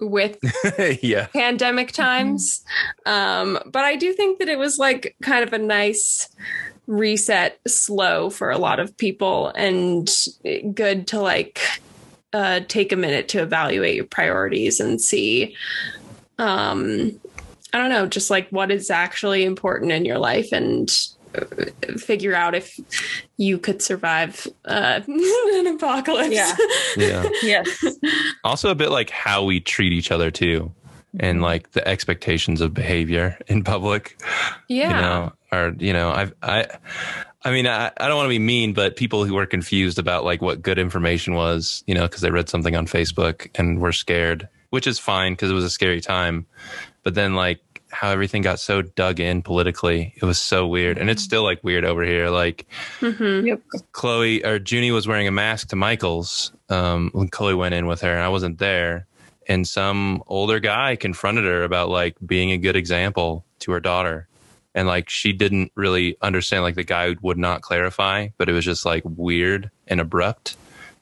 [0.00, 0.38] with
[1.02, 1.26] yeah.
[1.26, 2.64] pandemic times.
[3.06, 6.28] Um, but I do think that it was like kind of a nice
[6.88, 10.10] reset slow for a lot of people and
[10.74, 11.60] good to like
[12.32, 15.54] uh, take a minute to evaluate your priorities and see
[16.38, 17.18] um
[17.72, 21.08] i don't know just like what is actually important in your life and
[21.98, 22.78] figure out if
[23.36, 26.56] you could survive uh, an apocalypse Yeah.
[26.96, 27.28] Yeah.
[27.42, 27.84] Yes.
[28.44, 30.72] also a bit like how we treat each other too
[31.16, 31.24] Mm-hmm.
[31.24, 34.20] and like the expectations of behavior in public
[34.68, 36.66] yeah you know or you know i've i
[37.46, 40.24] i mean i, I don't want to be mean but people who were confused about
[40.26, 43.90] like what good information was you know because they read something on facebook and were
[43.92, 46.44] scared which is fine because it was a scary time
[47.04, 51.08] but then like how everything got so dug in politically it was so weird and
[51.10, 52.66] it's still like weird over here like
[53.00, 53.46] Mhm.
[53.46, 53.60] Yep.
[53.92, 58.02] Chloe or Junie was wearing a mask to Michael's um, when Chloe went in with
[58.02, 59.06] her, and I wasn't there.
[59.48, 64.28] And some older guy confronted her about like being a good example to her daughter,
[64.74, 66.62] and like she didn't really understand.
[66.64, 70.56] Like the guy would not clarify, but it was just like weird and abrupt.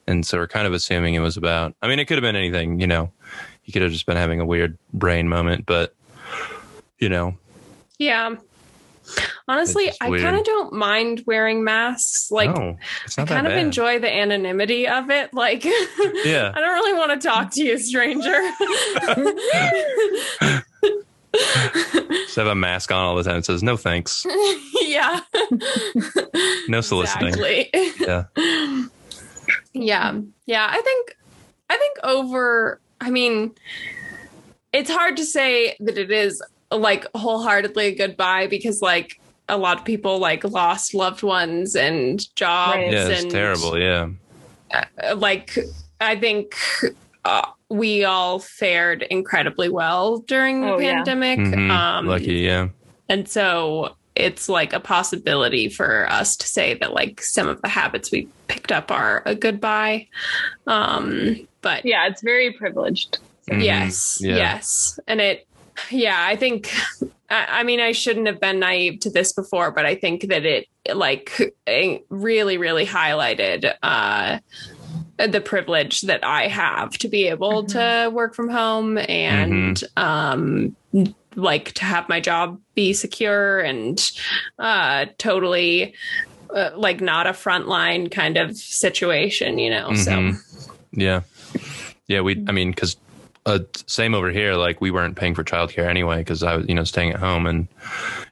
[0.07, 1.75] And so we're kind of assuming it was about.
[1.83, 2.79] I mean, it could have been anything.
[2.79, 3.11] You know,
[3.63, 5.96] he could have just been having a weird brain moment, but
[6.99, 7.37] you know,
[7.99, 8.37] Yeah.
[9.47, 12.29] Honestly, I kind of don't mind wearing masks.
[12.33, 12.77] Like, no,
[13.17, 15.33] I kind of enjoy the anonymity of it.
[15.33, 16.51] Like, Yeah.
[16.53, 18.33] I don't really want to talk to you, stranger.
[21.33, 23.37] Just have a mask on all the time.
[23.37, 24.25] It says no thanks,
[24.83, 25.21] yeah.
[26.69, 27.29] no soliciting.
[27.29, 27.71] Exactly.
[28.01, 28.25] Yeah.
[29.73, 30.21] yeah.
[30.47, 30.67] Yeah.
[30.71, 31.17] I think,
[31.71, 33.55] I think over, I mean,
[34.73, 39.79] it's hard to say that it is like wholeheartedly a goodbye because like a lot
[39.79, 42.93] of people like lost loved ones and jobs Right.
[42.93, 43.79] Yeah, it's and terrible.
[43.79, 44.09] Yeah.
[44.75, 45.57] uh, like
[46.01, 46.55] I think
[47.25, 50.95] uh, we all fared incredibly well during the Oh, yeah.
[50.97, 51.39] pandemic.
[51.39, 51.71] Mhm.
[51.71, 52.35] Um, Lucky.
[52.35, 52.69] Yeah.
[53.09, 57.69] and so it's like a possibility for us to say that like some of the
[57.69, 60.09] habits we picked up are a goodbye.
[60.67, 63.19] Um, but Yeah, it's very privileged.
[63.51, 63.63] Mhm.
[63.63, 64.37] yes, Yeah.
[64.37, 64.99] yes.
[65.07, 65.47] And it,
[65.91, 66.71] yeah, I think,
[67.31, 70.45] I, I mean, I shouldn't have been naive to this before, but I think that
[70.45, 74.39] it like eh, really, really highlighted, uh,
[75.19, 80.77] the privilege that I have to be able to work from home and, um,
[81.35, 83.99] like to have my job be secure and,
[84.59, 85.95] uh, totally,
[86.55, 89.95] uh, like not a frontline kind of situation, you know?
[89.95, 90.69] So, Mhm.
[90.93, 91.23] Yeah.
[92.09, 92.21] Yeah.
[92.21, 92.97] We, I mean, cause,
[93.47, 94.55] uh, same over here.
[94.55, 97.47] Like we weren't paying for childcare anyway, cause I was, you know, staying at home
[97.47, 97.69] and,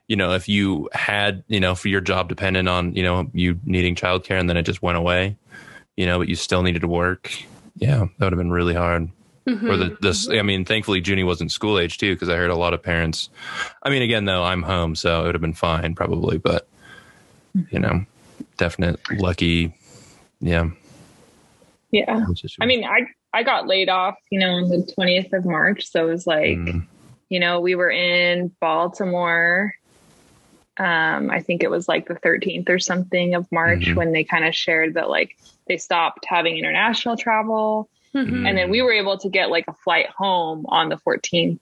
[0.07, 3.59] you know, if you had, you know, for your job dependent on, you know, you
[3.65, 5.37] needing childcare and then it just went away,
[5.95, 7.31] you know, but you still needed to work.
[7.77, 8.05] Yeah.
[8.17, 9.09] That would have been really hard.
[9.47, 9.69] mhm.
[9.69, 12.55] Or the, this, I mean, thankfully Junie wasn't school age too, cause I heard a
[12.55, 13.29] lot of parents,
[13.81, 16.67] I mean, again, though I'm home, so it would have been fine probably, but
[17.71, 18.05] you know,
[18.57, 19.73] definite lucky.
[20.41, 20.69] Yeah.
[21.91, 22.25] Yeah.
[22.59, 25.91] I mean, I I got laid off, you know, on the 20th of March.
[25.91, 26.87] So it was like, Mm.
[27.29, 29.73] you know, we were in Baltimore.
[30.77, 33.95] Um, I think it was like the 13th or something of March Mhm.
[33.95, 35.35] when they kind of shared that like
[35.67, 37.89] they stopped having international travel.
[38.13, 38.47] Mhm.
[38.47, 41.59] And then we were able to get like a flight home on the 14th,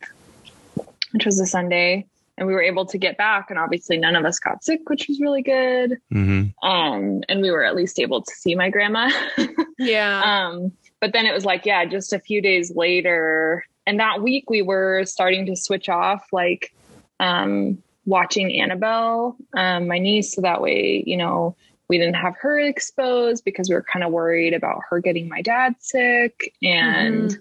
[1.12, 2.06] which was a Sunday.
[2.38, 3.50] And we were able to get back.
[3.52, 5.98] And obviously none of us got sick, which was really good.
[6.12, 9.10] hmm Um, and we were at least able to see my grandma.
[9.80, 10.22] yeah.
[10.24, 10.72] Um,
[11.04, 14.62] but then it was like, yeah, just a few days later, and that week we
[14.62, 16.74] were starting to switch off, like
[17.20, 21.58] um, watching Annabelle, um, my niece, so that way, you know,
[21.90, 25.42] we didn't have her exposed because we were kind of worried about her getting my
[25.42, 27.38] dad sick, and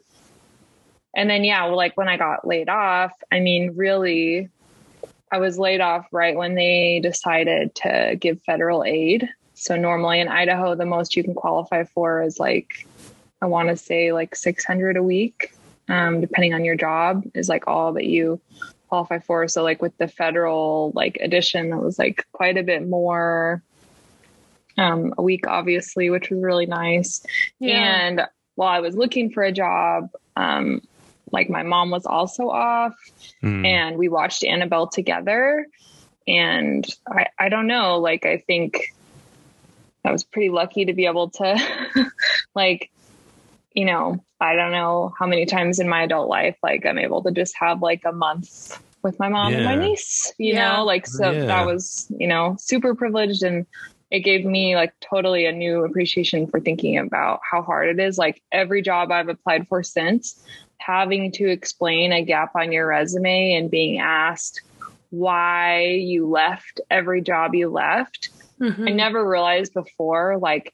[1.14, 4.48] and then yeah, well, like when I got laid off, I mean, really.
[5.30, 9.30] I was laid off right when they decided to give federal aid.
[9.54, 12.86] So normally in Idaho, the most you can qualify for is like,
[13.42, 15.52] I want to say like 600 a week,
[15.88, 18.40] um, depending on your job is like all that you
[18.88, 19.48] qualify for.
[19.48, 23.62] So like with the federal like addition, that was like quite a bit more
[24.78, 27.24] um, a week, obviously, which was really nice.
[27.58, 28.06] yeah.
[28.06, 28.22] And
[28.54, 30.80] while I was looking for a job, um,
[31.30, 32.94] like my mom was also off
[33.42, 33.66] Mm.
[33.66, 35.66] and we watched Annabelle together.
[36.28, 38.94] And I, I don't know, like, I think
[40.04, 41.58] I was pretty lucky to be able to,
[42.54, 42.90] like,
[43.74, 47.22] you know, I don't know how many times in my adult life, like, I'm able
[47.22, 48.48] to just have like a month
[49.02, 50.76] with my mom and my niece, you Yeah.
[50.76, 51.46] know, like, so Yeah.
[51.46, 53.42] that was, you know, super privileged.
[53.42, 53.66] And
[54.10, 58.18] it gave me like totally a new appreciation for thinking about how hard it is.
[58.18, 60.40] Like, every job I've applied for since,
[60.78, 64.60] having to explain a gap on your resume and being asked
[65.10, 68.30] why you left every job you left.
[68.60, 68.88] Mhm.
[68.88, 70.72] I never realized before like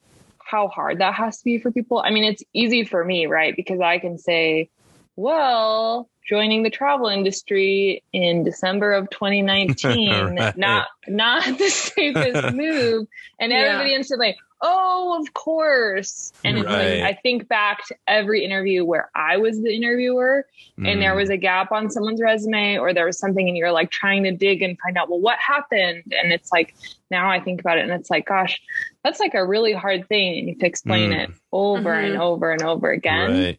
[0.48, 2.00] how hard that has to be for people.
[2.04, 3.54] I mean, it's easy for me, right?
[3.54, 4.70] Because I can say,
[5.16, 10.56] well, joining the travel industry in December of 2019, Right.
[10.56, 13.06] not not the safest move.
[13.40, 13.58] And Yeah.
[13.58, 16.32] everybody instantly, oh, of course.
[16.44, 17.00] And it's Right.
[17.00, 20.46] like I think back to every interview where I was the interviewer
[20.78, 21.16] and there Mm.
[21.16, 24.32] was a gap on someone's resume or there was something and you're like trying to
[24.32, 26.74] dig and find out well what happened and it's like
[27.10, 28.60] now i think about it and it's like gosh
[29.04, 31.24] that's like a really hard thing and you have to explain Mm.
[31.24, 32.20] it over and Mhm.
[32.20, 33.58] over and over again Right.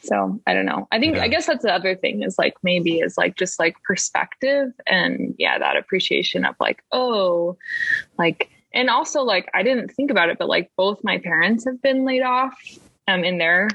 [0.00, 1.22] so i don't know i think Yeah.
[1.24, 5.34] i guess that's the other thing is like maybe is like just like perspective and
[5.38, 7.56] yeah that appreciation of like oh
[8.18, 11.80] like and also like i didn't think about it but like both my parents have
[11.82, 12.54] been laid off
[13.06, 13.68] um in their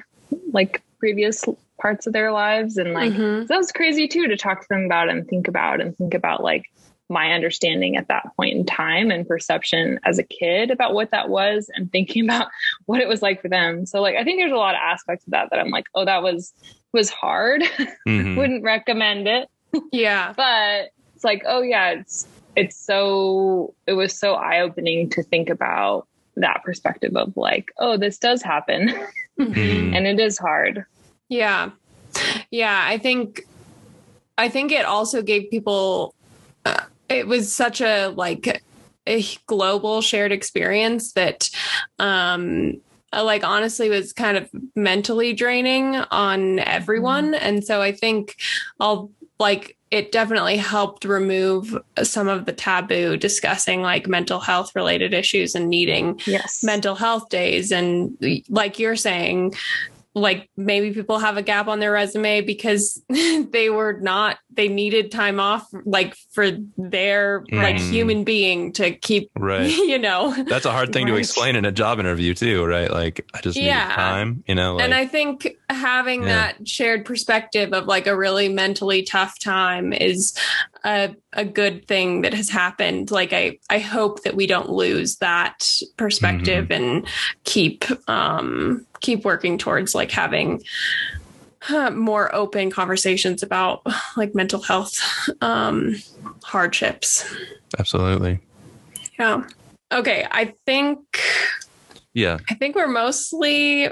[0.52, 1.44] like previous
[1.80, 3.48] parts of their lives and like Mhm.
[3.48, 6.44] that was crazy too to talk to them about and think about and think about
[6.44, 6.66] like
[7.10, 11.28] my understanding at that point in time and perception as a kid about what that
[11.30, 12.48] was and thinking about
[12.86, 13.86] what it was like for them.
[13.86, 16.06] So like I think there's a lot of aspects of that that I'm like, oh,
[16.06, 16.54] that was
[16.94, 17.62] was hard.
[18.08, 18.38] Mhm.
[18.38, 19.50] Wouldn't recommend it.
[19.92, 20.34] yeah.
[20.36, 22.26] But it's like, oh yeah, it's
[22.56, 28.18] it's so it was so eye-opening to think about that perspective of like, oh, this
[28.18, 28.94] does happen
[29.40, 29.96] Mhm.
[29.96, 30.86] and it is hard.
[31.28, 31.72] Yeah.
[32.52, 33.42] Yeah, I think
[34.38, 36.14] I think it also gave people
[36.66, 38.62] uh, it was such a like
[39.08, 41.50] a global shared experience that
[42.00, 42.80] um
[43.12, 48.36] uh, like honestly was kind of mentally draining on everyone and so I think
[48.80, 55.14] I'll like it definitely helped remove some of the taboo discussing like mental health related
[55.14, 56.64] issues and needing Yes.
[56.64, 58.18] mental health days and
[58.50, 59.54] like you're saying
[60.16, 65.12] like maybe people have a gap on their resume because they were not they needed
[65.12, 67.90] time off like for their like Mm.
[67.90, 69.68] human being to keep Right.
[69.76, 72.92] you know That's a hard thing to explain in a job interview too, right?
[72.92, 73.96] Like I just need Yeah.
[73.96, 74.76] time, you know.
[74.76, 76.28] Like, and I think having Yeah.
[76.28, 80.38] that shared perspective of like a really mentally tough time is
[80.86, 83.10] a, a good thing that has happened.
[83.10, 86.84] Like I, I hope that we don't lose that perspective Mm-hmm.
[86.84, 87.08] and
[87.46, 90.64] keep um, keep working towards like having
[91.70, 93.84] uh, more open conversations about
[94.18, 94.98] like mental health
[95.42, 95.96] um,
[96.44, 97.24] hardships.
[97.78, 98.40] absolutely.
[99.20, 99.44] Yeah.
[99.92, 100.26] Okay.
[100.32, 101.00] I think
[102.14, 102.40] Yeah.
[102.50, 103.90] I think we're mostly.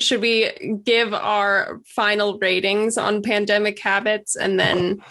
[0.00, 5.02] Should we give our final ratings on pandemic habits and then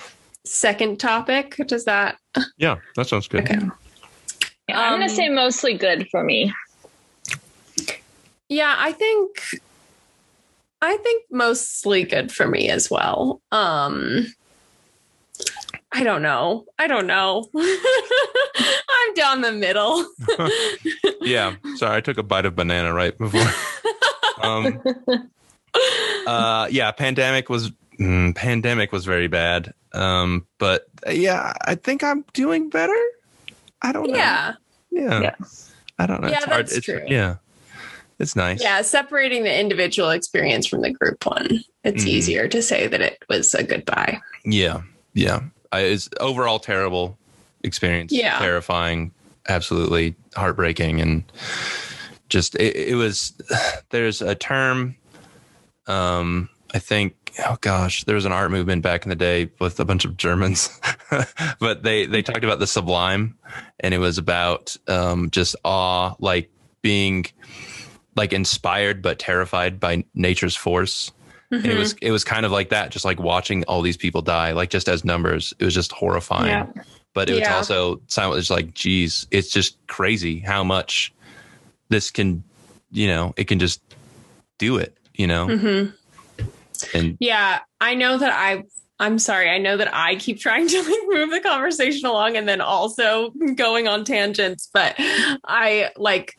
[0.46, 1.56] second topic?
[1.68, 2.18] Does that?
[2.58, 2.78] Yeah.
[2.96, 3.42] That sounds good.
[3.42, 3.60] Okay.
[4.68, 6.52] Yeah, I'm Um, gonna say mostly good for me.
[8.52, 9.62] Yeah, I think.
[10.82, 13.42] I think mostly good for me as well.
[13.54, 14.28] Um,
[15.94, 16.66] I don't know.
[16.78, 17.48] I don't know.
[17.56, 20.06] I'm down the middle.
[21.22, 21.56] Yeah.
[21.76, 23.48] Sorry, I took a bite of banana right before.
[24.42, 24.82] um,
[26.26, 29.72] uh, yeah, pandemic was mm, pandemic was very bad.
[29.94, 33.00] Um, but uh, yeah, I think I'm doing better.
[33.84, 34.18] I don't know.
[34.18, 34.56] yeah.
[34.90, 35.22] Yeah.
[35.22, 35.36] Yeah.
[36.00, 36.28] I don't know.
[36.28, 36.66] Yeah, it's hard.
[36.66, 37.04] that's It's, true.
[37.08, 37.36] Yeah.
[38.22, 38.62] It's nice.
[38.62, 42.08] Yeah, separating the individual experience from the group one, it's Mhm.
[42.08, 44.22] easier to say that it was a goodbye.
[44.46, 44.82] Yeah.
[45.14, 45.42] Yeah.
[45.72, 47.18] I, it's overall terrible
[47.64, 48.12] experience.
[48.12, 48.38] Yeah.
[48.38, 49.12] Terrifying.
[49.50, 51.02] Absolutely heartbreaking.
[51.02, 51.24] And
[52.30, 53.34] just, it, it was,
[53.90, 54.96] there's a term,
[55.88, 57.16] um, I think,
[57.48, 60.16] oh gosh, there was an art movement back in the day with a bunch of
[60.16, 60.80] Germans,
[61.60, 63.36] but they, they talked about the sublime
[63.80, 66.50] and it was about, um, just awe, like
[66.84, 67.26] being
[68.16, 71.12] like inspired, but terrified by nature's force.
[71.52, 71.70] Mm-hmm.
[71.70, 74.54] it was it was kind of like that, just like watching all these people die,
[74.54, 75.54] like just as numbers.
[75.60, 76.48] It was just horrifying.
[76.48, 76.84] Yeah.
[77.14, 78.40] But it was also silent.
[78.40, 81.14] It's like, geez, it's just crazy how much
[81.90, 82.42] this can,
[82.90, 83.82] you know, it can just
[84.60, 85.48] do it, you know.
[85.58, 85.86] hmm
[86.94, 88.64] And Yeah, I know that I.
[89.02, 89.50] I'm sorry.
[89.50, 93.32] I know that I keep trying to like move the conversation along and then also
[93.56, 96.38] going on tangents, but I like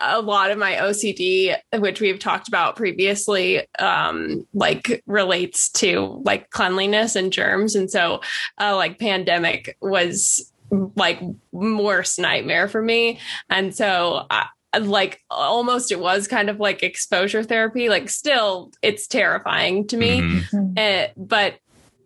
[0.00, 6.50] a lot of my OCD, which we've talked about previously, um, like relates to like
[6.50, 7.74] cleanliness and germs.
[7.74, 8.20] And so,
[8.60, 11.20] uh, like pandemic was like
[11.52, 13.18] worst nightmare for me.
[13.48, 14.46] And so I,
[14.80, 20.20] like almost it was kind of like exposure therapy like still it's terrifying to me
[20.20, 21.54] mhm, Eh, but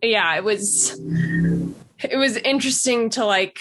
[0.00, 0.98] yeah it was
[1.98, 3.58] it was interesting to like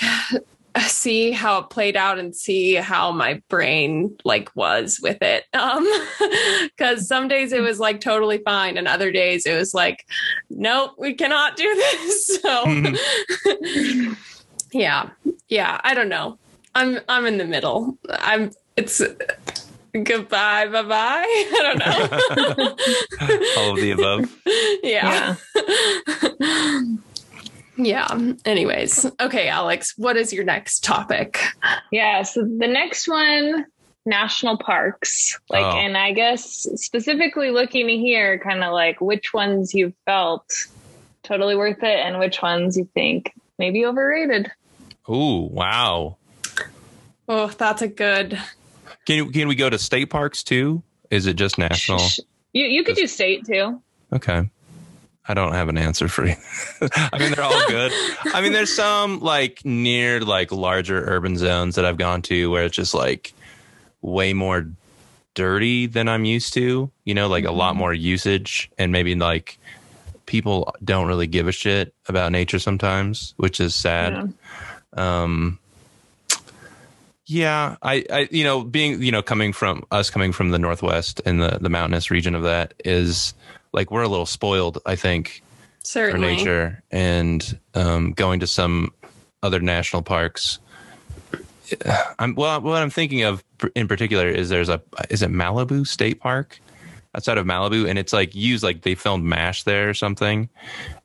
[0.79, 5.43] see how it played out and see how my brain like was with it.
[5.53, 5.85] Um
[6.65, 10.05] because some days it was like totally fine and other days it was like
[10.49, 12.39] nope we cannot do this.
[12.41, 12.63] So
[14.71, 15.09] yeah.
[15.49, 16.37] Yeah i don't know.
[16.73, 17.97] I'm i'm in the middle.
[18.09, 19.01] I'm it's
[19.91, 22.07] goodbye bye bye i don't know.
[23.57, 24.33] All of the above.
[24.83, 25.35] yeah.
[26.39, 26.81] yeah.
[28.45, 31.39] Anyways, okay, Alex, what is your next topic?
[31.91, 32.21] Yeah.
[32.23, 33.65] So the next one,
[34.05, 35.39] national parks.
[35.49, 35.77] Like, Oh.
[35.77, 40.45] and I guess specifically looking to hear kind of like which ones you felt
[41.23, 44.51] totally worth it and which ones you think maybe overrated.
[45.09, 46.17] Ooh, wow.
[47.27, 48.39] Oh, that's a good.
[49.05, 50.83] Can can we go to state parks too?
[51.09, 52.01] Is it just national?
[52.53, 53.81] You you could do state too.
[54.13, 54.49] Okay.
[55.27, 56.35] I don't have an answer for you.
[56.81, 57.91] I mean, they're all good.
[58.33, 62.65] I mean, there's some like near like larger urban zones that I've gone to where
[62.65, 63.33] it's just like
[64.01, 64.67] way more
[65.33, 69.57] dirty than I'm used to, you know, like a lot more usage and maybe like
[70.25, 74.33] people don't really give a shit about nature sometimes, which is sad.
[74.95, 75.21] Yeah.
[75.21, 75.59] Um,
[77.25, 81.21] yeah, I, I, you know, being, you know, coming from us coming from the Northwest
[81.25, 83.33] and the, the mountainous region of that is
[83.73, 85.43] like, we're a little spoiled, I think,
[86.11, 88.93] for nature and, um, going to some
[89.43, 90.59] other national parks.
[92.19, 93.43] I'm, well, what I'm thinking of
[93.75, 96.59] in particular is there's a, is it Malibu State Park
[97.15, 97.89] outside of Malibu?
[97.89, 100.49] And it's like used, like they filmed MASH there or something.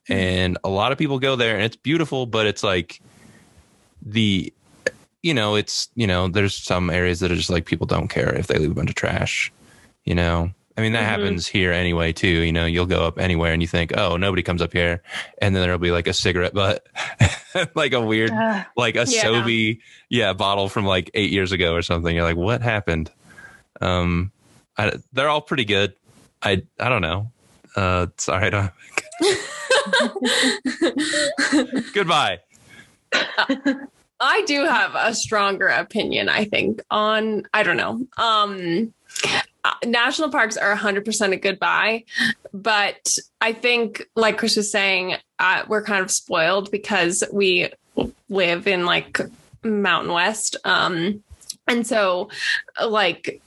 [0.08, 3.00] And a lot of people go there and it's beautiful, but it's like
[4.02, 4.52] the,
[5.22, 8.34] you know, it's, you know, there's some areas that are just like people don't care
[8.34, 9.52] if they leave a bunch of trash,
[10.04, 11.06] you know, I mean, that Mhm.
[11.06, 12.28] happens here anyway, too.
[12.28, 15.02] You know, you'll go up anywhere and you think, oh, nobody comes up here.
[15.40, 16.86] And then there'll be like a cigarette butt,
[17.74, 18.66] like a weird, Ugh.
[18.76, 19.24] like a Yeah.
[19.24, 19.78] Sobe,
[20.10, 22.14] yeah, bottle from like eight years ago or something.
[22.14, 23.10] You're like, what happened?
[23.80, 24.32] Um,
[24.76, 25.94] I, they're all pretty good.
[26.42, 27.32] I, I don't know.
[27.74, 28.52] Uh, sorry.
[28.54, 28.70] I
[31.94, 32.40] goodbye.
[34.20, 38.06] I do have a stronger opinion, I think, on I don't know.
[38.18, 38.92] Um
[39.24, 39.40] uh,
[39.84, 42.04] national parks are 100% a good buy,
[42.52, 47.70] but I think like Chris was saying, uh, we're kind of spoiled because we
[48.28, 49.20] live in like
[49.62, 50.56] Mountain West.
[50.64, 51.22] Um
[51.66, 52.28] and so
[52.84, 53.40] like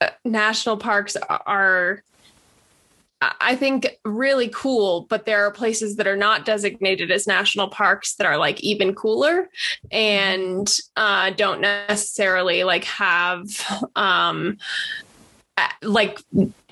[0.00, 2.02] uh, national parks are
[3.40, 8.16] I think really cool, but there are places that are not designated as national parks
[8.16, 9.48] that are like even cooler
[9.90, 13.44] and uh, don't necessarily like have
[13.96, 15.03] um, uh,
[15.82, 16.18] like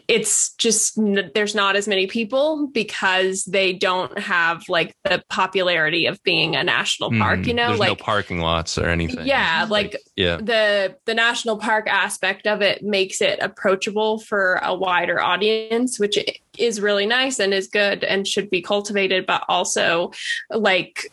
[0.08, 6.06] it's just n- there's not as many people because they don't have like the popularity
[6.06, 7.40] of being a national park.
[7.40, 9.26] Mm, You know, there's no like parking lots or anything.
[9.26, 10.38] yeah, like yeah.
[10.38, 16.18] the the national park aspect of it makes it approachable for a wider audience which
[16.58, 20.10] is really nice and is good and should be cultivated but also
[20.50, 21.10] like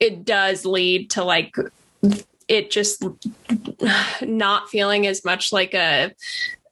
[0.00, 1.54] it does lead to like
[2.46, 3.04] it just
[4.22, 6.12] not feeling as much like a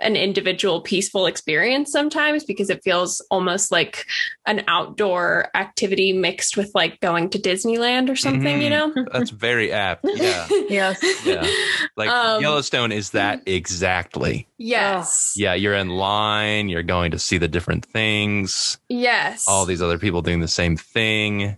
[0.01, 4.05] an individual peaceful experience sometimes because it feels almost like
[4.47, 8.93] an outdoor activity mixed with like going to Disneyland or something, you know?
[9.13, 10.05] That's very apt.
[10.17, 10.47] Yeah.
[10.69, 11.03] Yes.
[11.27, 11.47] Yeah.
[11.97, 14.47] Like Um, Yellowstone is that exactly.
[14.59, 15.35] Yes.
[15.37, 15.55] Yeah.
[15.55, 19.45] You're in line, you're going to see the different things, Yes.
[19.49, 21.57] all these other people doing the same thing.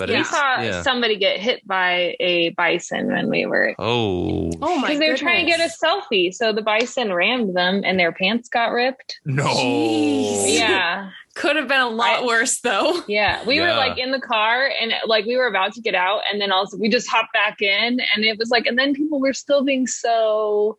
[0.00, 0.82] But We saw yeah.
[0.82, 5.16] somebody get hit by a bison when we were Oh, Oh my because they were
[5.16, 6.32] trying to get a selfie.
[6.34, 9.20] So the bison rammed them and their pants got ripped.
[9.24, 9.44] no.
[9.44, 10.58] Jeez.
[10.58, 11.10] Yeah.
[11.34, 13.02] Could have been a lot I- worse though.
[13.06, 13.44] Yeah.
[13.46, 13.62] We Yeah.
[13.70, 16.22] were like in the car and like we were about to get out.
[16.32, 19.20] And then also we just hopped back in and it was like, and then people
[19.20, 20.78] were still being so.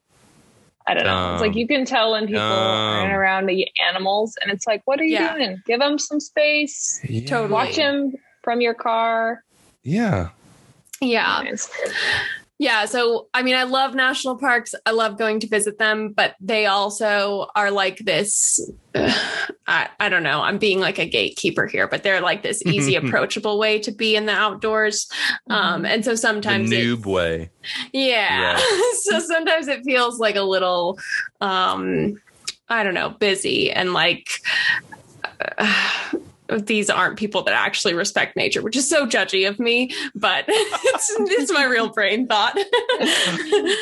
[0.87, 1.33] I don't know.
[1.33, 3.11] It's like you can tell when people are Dumb.
[3.11, 5.35] around the animals, and it's like, what are you Yeah.
[5.37, 5.61] doing?
[5.67, 6.99] Give them some space.
[7.07, 7.27] Yeah.
[7.27, 7.51] Totally.
[7.53, 8.13] Watch them
[8.43, 9.43] from your car.
[9.83, 10.29] Yeah.
[10.99, 11.39] Yeah.
[11.39, 11.69] Anyways.
[12.59, 12.85] Yeah.
[12.85, 14.75] So, I mean, I love national parks.
[14.85, 18.59] I love going to visit them, but they also are like this.
[18.95, 20.41] I, I don't know.
[20.41, 24.15] I'm being like a gatekeeper here, but they're like this easy, approachable way to be
[24.15, 25.09] in the outdoors.
[25.49, 27.49] Um, and so The sometimes it- noob way.
[27.93, 28.57] Yeah.
[29.01, 30.99] so sometimes it feels like a little
[31.39, 32.21] um
[32.69, 34.27] I don't know, busy and like
[36.59, 41.15] these aren't people that actually respect nature, which is so judgy of me, but it's,
[41.19, 42.53] it's my real brain thought.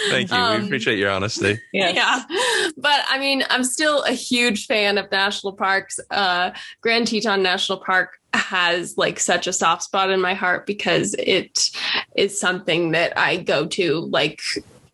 [0.10, 0.38] Thank you.
[0.38, 1.60] Um, we appreciate your honesty.
[1.74, 1.96] Yes.
[1.96, 2.72] Yeah.
[2.78, 6.00] But I mean, I'm still a huge fan of national parks.
[6.12, 6.52] Uh,
[6.82, 11.70] Grand Teton National Park has like such a soft spot in my heart because it
[12.16, 14.42] is something that I go to like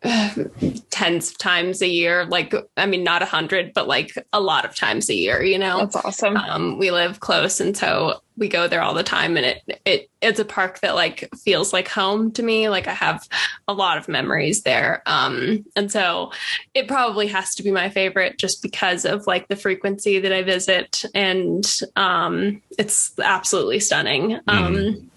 [0.90, 2.26] tens of times a year.
[2.26, 5.58] Like, I mean, not a hundred, but like a lot of times a year, you
[5.58, 5.80] know?
[5.80, 6.36] That's awesome.
[6.36, 10.10] um, we live close and so we go there all the time and it it
[10.20, 13.26] it's a park that like feels like home to me like i have
[13.66, 16.30] a lot of memories there um and so
[16.74, 20.42] it probably has to be my favorite just because of like the frequency that i
[20.42, 25.10] visit and um it's absolutely stunning um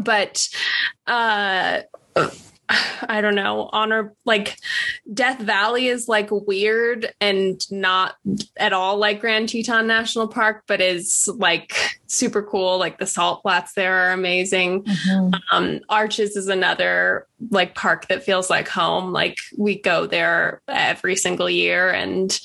[0.00, 0.48] but
[1.06, 1.80] uh
[3.08, 4.58] I don't know, honor like
[5.12, 8.16] Death Valley is like weird and not
[8.56, 12.78] at all like Grand Teton National Park, but is like super cool.
[12.78, 14.86] Like the salt flats there are amazing.
[15.52, 19.12] Um, Arches is another like park that feels like home.
[19.12, 22.38] Like we go there every single year and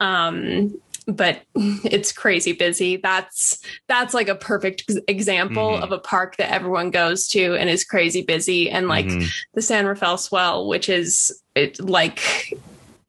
[0.00, 0.74] um
[1.16, 2.96] but it's crazy busy.
[2.96, 3.58] That's
[3.88, 5.82] that's like a perfect ex- example Mhm.
[5.82, 9.28] of a park that everyone goes to and is crazy busy and like Mhm.
[9.54, 12.20] the San Rafael Swell, which is it like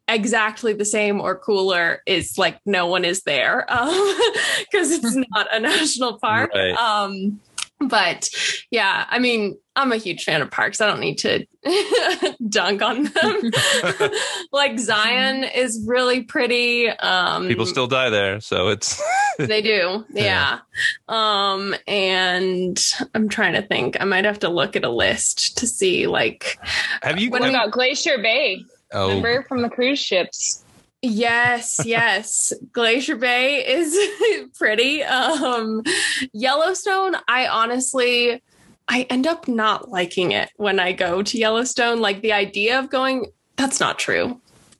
[0.07, 3.65] exactly the same or cooler is like no one is there
[4.59, 6.51] because it's not a national park.
[6.53, 6.75] Right.
[6.75, 7.39] Um,
[7.87, 8.29] but
[8.69, 10.81] yeah, I mean, I'm a huge fan of parks.
[10.81, 11.45] I don't need to
[12.49, 13.51] dunk on them.
[14.51, 16.89] like Zion is really pretty.
[16.89, 19.01] Um, People still die there, so it's
[19.37, 20.05] they do.
[20.11, 20.59] Yeah.
[20.59, 20.59] Yeah.
[21.53, 22.81] Um, and
[23.15, 23.97] I'm trying to think.
[23.99, 26.57] I might have to look at a list to see like
[27.01, 28.65] have you What When- about Glacier Bay?
[28.93, 30.63] oh Remember from the cruise ships?
[31.01, 32.53] Yes, yes.
[32.71, 33.97] Glacier Bay is
[34.57, 35.03] pretty.
[35.03, 35.83] Um
[36.33, 38.41] Yellowstone, I honestly
[38.87, 42.01] I end up not liking it when I go to Yellowstone.
[42.01, 44.39] Like the idea of going that's not true.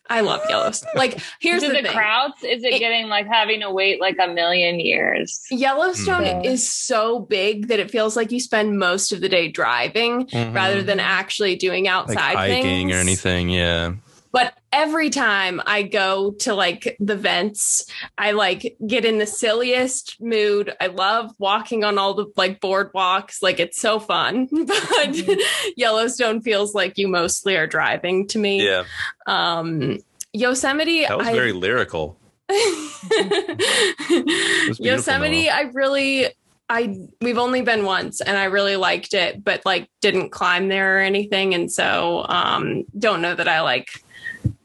[0.09, 0.91] I love Yellowstone.
[0.93, 1.85] Like, here's the, the, thing.
[1.85, 2.43] crowds?
[2.43, 5.41] Is it, It- getting like having to wait like a million years?
[5.49, 6.45] Yellowstone Mhm.
[6.45, 10.53] is so big that it feels like you spend most of the day driving Mhm.
[10.53, 13.49] rather than actually doing like outside hiking things or anything.
[13.49, 13.93] Yeah.
[14.31, 17.85] But every time I go to like the vents,
[18.17, 20.73] I like get in the silliest mood.
[20.79, 23.41] I love walking on all the like boardwalks.
[23.41, 24.47] Like it's so fun.
[24.65, 25.17] But
[25.75, 28.65] Yellowstone feels like you mostly are driving to me.
[28.65, 28.83] Yeah.
[29.27, 29.99] Um
[30.33, 32.17] Yosemite That was I- very lyrical.
[34.79, 36.27] Yosemite, I really
[36.69, 40.97] I we've only been once and I really liked it, but like didn't climb there
[40.97, 41.53] or anything.
[41.53, 43.87] And so um don't know that I like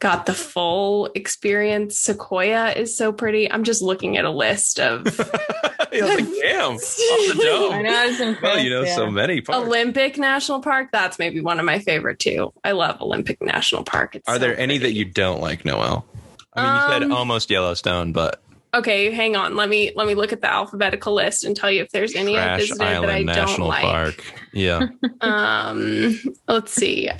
[0.06, 1.98] got the full experience.
[1.98, 3.50] Sequoia is so pretty.
[3.50, 7.72] I'm just looking at a list of I was like, damn, off the dome.
[7.72, 7.90] I know.
[7.90, 8.42] I was impressed.
[8.42, 8.94] Well, you know, yeah.
[8.94, 9.66] so many parks.
[9.66, 10.90] Olympic National Park.
[10.92, 12.52] That's maybe one of my favorite too.
[12.62, 14.14] I love Olympic National Park.
[14.14, 16.06] It's Are so there any that you don't like, Noel?
[16.54, 18.40] I mean, you said Um, almost Yellowstone, but
[18.74, 19.56] Okay, hang on.
[19.56, 22.38] Let me let me look at the alphabetical list and tell you if there's any
[22.38, 23.82] I Trash visited that I Island don't National like.
[23.82, 24.34] Park.
[24.52, 24.86] Yeah.
[25.20, 27.10] Um, let's see.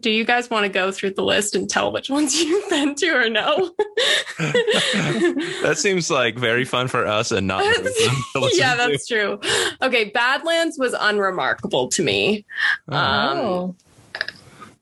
[0.00, 2.94] Do you guys want to go through the list and tell which ones you've been
[2.96, 3.70] to or no?
[4.38, 8.78] that seems like very fun for us and not to yeah, to.
[8.78, 9.38] that's true.
[9.82, 12.44] Okay, Badlands was unremarkable to me.
[12.88, 13.76] Um, Oh.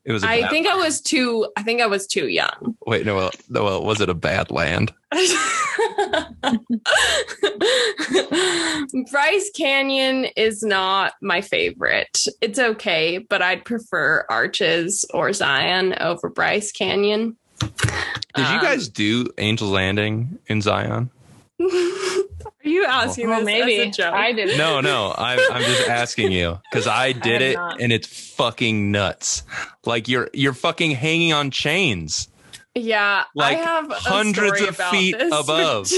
[0.05, 0.25] It was.
[0.25, 1.47] I think I was too.
[1.57, 2.75] I think I was too young.
[2.87, 3.31] Wait, Noel.
[3.49, 4.93] Noel, was it a bad land?
[9.11, 12.27] Bryce Canyon is not my favorite.
[12.41, 17.37] It's okay, but I'd prefer Arches or Zion over Bryce Canyon.
[17.61, 17.71] Did
[18.37, 21.11] you Um, guys do Angel Landing in Zion?
[22.65, 24.13] Are you asking Well, this maybe as a joke?
[24.15, 24.51] I did.
[24.51, 24.59] It.
[24.59, 25.15] No, no.
[25.17, 27.81] I'm, I'm just asking you because I did have it not.
[27.81, 29.43] and it's fucking nuts.
[29.87, 32.29] Like you're you're fucking hanging on chains.
[32.73, 35.91] Yeah, Like, I have a hundreds story of about feet this, above.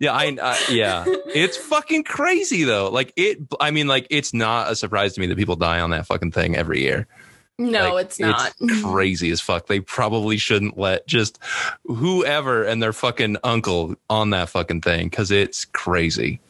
[0.00, 1.04] Yeah, I, I yeah.
[1.06, 2.88] It's fucking crazy though.
[2.88, 3.38] Like it.
[3.60, 6.30] I mean, like it's not a surprise to me that people die on that fucking
[6.32, 7.06] thing every year.
[7.58, 8.54] No, Like, it's not.
[8.60, 9.66] It's crazy as fuck.
[9.66, 11.38] They probably shouldn't let just
[11.84, 16.40] whoever and their fucking uncle on that fucking thing because it's crazy.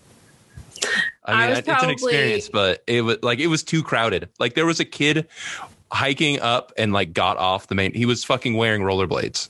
[1.25, 4.29] I I mean, was it's an experience, but it was like it was too crowded.
[4.39, 5.27] Like there was a kid
[5.91, 7.93] hiking up and like got off the main.
[7.95, 9.49] He was fucking wearing rollerblades,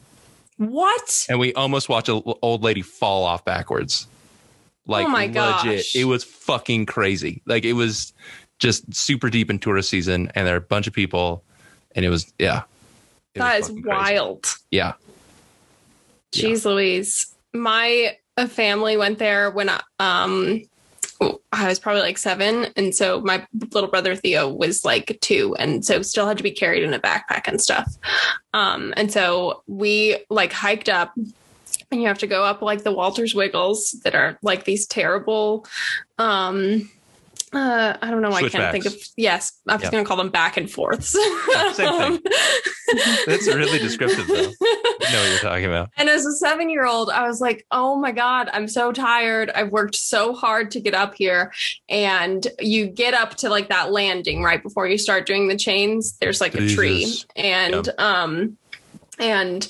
[0.57, 1.27] what?
[1.29, 4.07] and we almost watched an old lady fall off backwards.
[4.87, 5.95] Like Oh my legit, gosh.
[5.95, 7.43] it was fucking crazy.
[7.47, 8.13] Like it was
[8.59, 11.45] just super deep in tourist season, and there are a bunch of people,
[11.95, 12.62] and it was yeah.
[13.34, 14.14] It That was is fucking crazy.
[14.14, 14.55] wild.
[14.70, 14.93] Yeah.
[16.32, 17.34] Jeez Louise.
[17.55, 18.16] My
[18.49, 20.62] family went there when I, um
[21.53, 22.66] I was probably like seven.
[22.76, 26.51] And so my little brother Theo was like two and so still had to be
[26.53, 27.93] carried in a backpack and stuff.
[28.55, 31.12] Um and so we like hiked up
[31.91, 35.66] and you have to go up like the Walters Wiggles that are like these terrible
[36.18, 36.89] um
[37.53, 38.32] uh, I don't know.
[38.32, 38.94] I can't think of.
[39.16, 41.16] Yes, I was just going to call them back and forths.
[41.72, 42.20] same thing.
[43.26, 44.34] That's really descriptive, though.
[44.34, 45.90] Know what you're talking about.
[45.96, 49.51] And as a seven year old, I was like, oh my God, I'm so tired.
[49.51, 51.53] I've worked so hard to get up here.
[51.88, 56.18] And you get up to like that landing right before you start doing the chains.
[56.18, 57.05] There's like a tree.
[57.05, 57.26] Jesus.
[57.36, 58.59] And, um,
[59.18, 59.66] and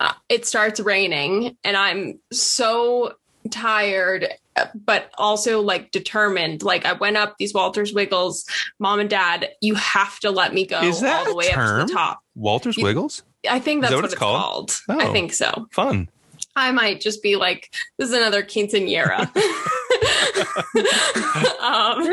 [0.00, 1.56] uh, it starts raining.
[1.62, 3.14] And I'm so
[3.50, 4.28] tired
[4.74, 8.44] but also like determined like i went up these walters wiggles
[8.78, 11.80] mom and dad you have to let me go Is that all the way up
[11.80, 13.22] to the top Walter's You- Wiggles?
[13.48, 15.00] i think that's that what, what it's called, called?
[15.00, 15.12] i Oh.
[15.12, 16.08] think so Fun.
[16.58, 19.26] I might just be like, this is another quinceanera.
[21.60, 22.10] um,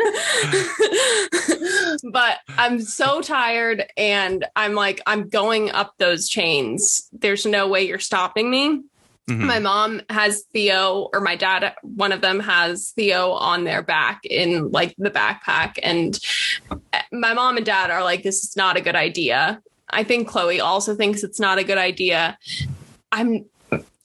[2.12, 7.08] but I'm so tired and I'm like, I'm going up those chains.
[7.14, 8.82] There's no way you're stopping me.
[9.30, 9.46] Mhm.
[9.46, 14.26] My mom has Theo, or my dad, one of them has Theo on their back
[14.26, 15.80] in like the backpack.
[15.82, 16.20] And
[17.12, 19.62] my mom and dad are like, this is not a good idea.
[19.90, 22.38] I think Chloe also thinks it's not a good idea.
[23.12, 23.46] I'm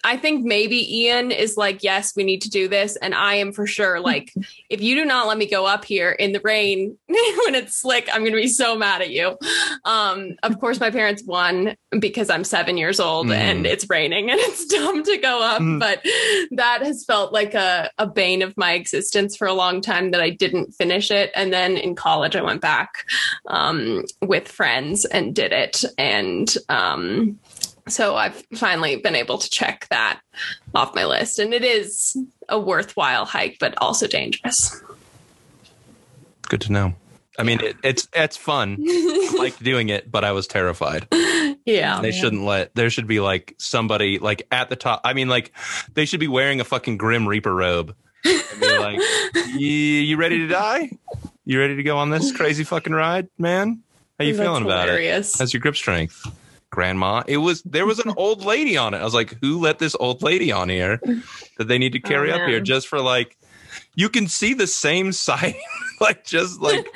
[0.09, 2.97] I think maybe Ian is like, yes, we need to do this.
[2.97, 4.33] And I am for sure like,
[4.71, 8.09] if you do not let me go up here in the rain when it's slick,
[8.11, 9.37] I'm going to be so mad at you.
[9.85, 13.35] Um, of course, my parents won because I'm seven years old Mhm.
[13.35, 15.61] and it's raining and it's dumb to go up.
[15.61, 15.79] Mhm.
[15.79, 16.03] But
[16.53, 20.23] that has felt like a, a bane of my existence for a long time that
[20.23, 21.31] I didn't finish it.
[21.35, 23.05] And then in college, I went back
[23.49, 25.85] um, with friends and did it.
[25.99, 27.39] And, um,
[27.93, 30.21] so I've finally been able to check that
[30.75, 31.39] off my list.
[31.39, 32.17] And it is
[32.49, 34.83] a worthwhile hike, but also dangerous.
[36.43, 36.95] Good to know.
[37.39, 38.79] I mean, it, it's it's fun.
[38.81, 41.07] I liked doing it, but I was terrified.
[41.65, 42.01] yeah.
[42.01, 42.75] They shouldn't let.
[42.75, 45.03] There should be like somebody like at the top.
[45.05, 45.53] I mean, like
[45.95, 47.95] they should be wearing a fucking Grim Reaper robe.
[48.25, 49.01] And be like,
[49.55, 50.91] you, ready to die?
[51.45, 53.83] You ready to go on this crazy fucking ride, man?
[54.19, 54.93] How you That's feeling about it?
[54.93, 55.39] hilarious.
[55.39, 56.27] How's your grip strength?
[56.71, 58.99] Grandma, it was there was an old lady on it.
[58.99, 61.01] I was like, who let this old lady on here
[61.59, 63.37] that they need to oh, carry Oh, up here just for like
[63.95, 65.55] you can see the same side
[66.01, 66.87] like just like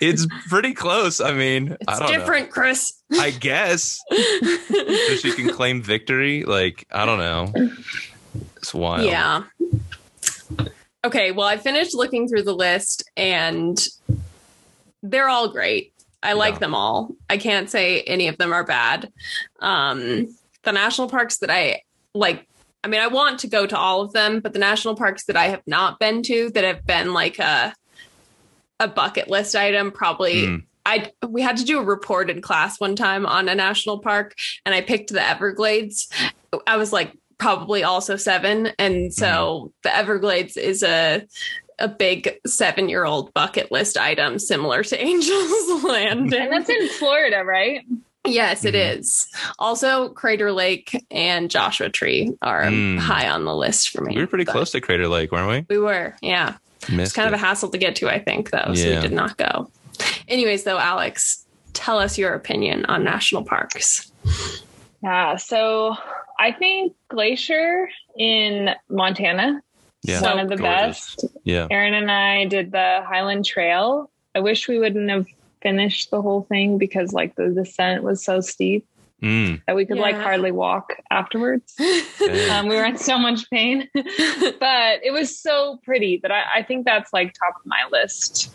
[0.00, 1.20] it's pretty close.
[1.20, 2.94] I mean, I It's don't different, Chris.
[3.12, 6.44] I guess so she can claim victory.
[6.44, 7.52] Like, I don't know.
[8.56, 9.06] It's wild.
[9.06, 9.44] Yeah.
[11.04, 13.78] Okay, well, I finished looking through the list and
[15.02, 15.92] they're all great.
[16.22, 16.58] I like Yeah.
[16.60, 17.10] them all.
[17.30, 19.12] I can't say any of them are bad.
[19.60, 21.82] Um, the national parks that I
[22.14, 22.46] like,
[22.84, 25.36] I mean, I want to go to all of them, but the national parks that
[25.36, 27.74] I have not been to that have been like a
[28.80, 30.62] a bucket list item probably Mm.
[30.86, 34.34] I we had to do a report in class one time on a national park
[34.64, 36.08] and I picked the Everglades.
[36.66, 41.26] I was like probably also 7 and so the Everglades is a
[41.78, 46.40] a big 7-year-old bucket list item similar to Angels Landing.
[46.40, 47.84] And that's in Florida, right?
[48.26, 48.98] yes, it Mhm.
[48.98, 49.26] is.
[49.58, 52.98] Also Crater Lake and Joshua Tree are Mm.
[52.98, 54.14] high on the list for me.
[54.16, 56.14] We were pretty close to Crater Lake, weren't We We were.
[56.20, 56.50] Yeah.
[56.50, 56.56] we?
[56.82, 58.74] It's Missed kind of a hassle to get to, I think, though.
[58.74, 58.96] So Yeah.
[58.96, 59.70] we did not go.
[60.28, 64.12] Anyways, though, Alex, tell us your opinion on national parks.
[65.02, 65.36] Yeah.
[65.36, 65.96] So
[66.38, 69.62] I think Glacier in Montana
[70.02, 70.20] yeah.
[70.22, 71.14] one of the Gorgeous.
[71.16, 71.24] best.
[71.44, 71.66] Yeah.
[71.70, 74.10] Aaron and I did the Highline Trail.
[74.34, 75.26] I wish we wouldn't have
[75.62, 78.86] finished the whole thing because like the descent was so steep
[79.20, 79.60] Mm.
[79.66, 81.74] that we could like hardly walk afterwards.
[82.52, 86.62] Um, we were in so much pain, but it was so pretty that I, I
[86.62, 88.52] think that's like top of my list.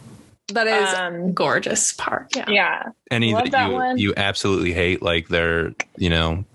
[0.54, 2.30] that is Um, gorgeous park.
[2.36, 2.46] Yeah.
[2.50, 2.84] yeah.
[3.12, 3.98] Any that, that you one.
[3.98, 6.46] you absolutely hate, like they're you know.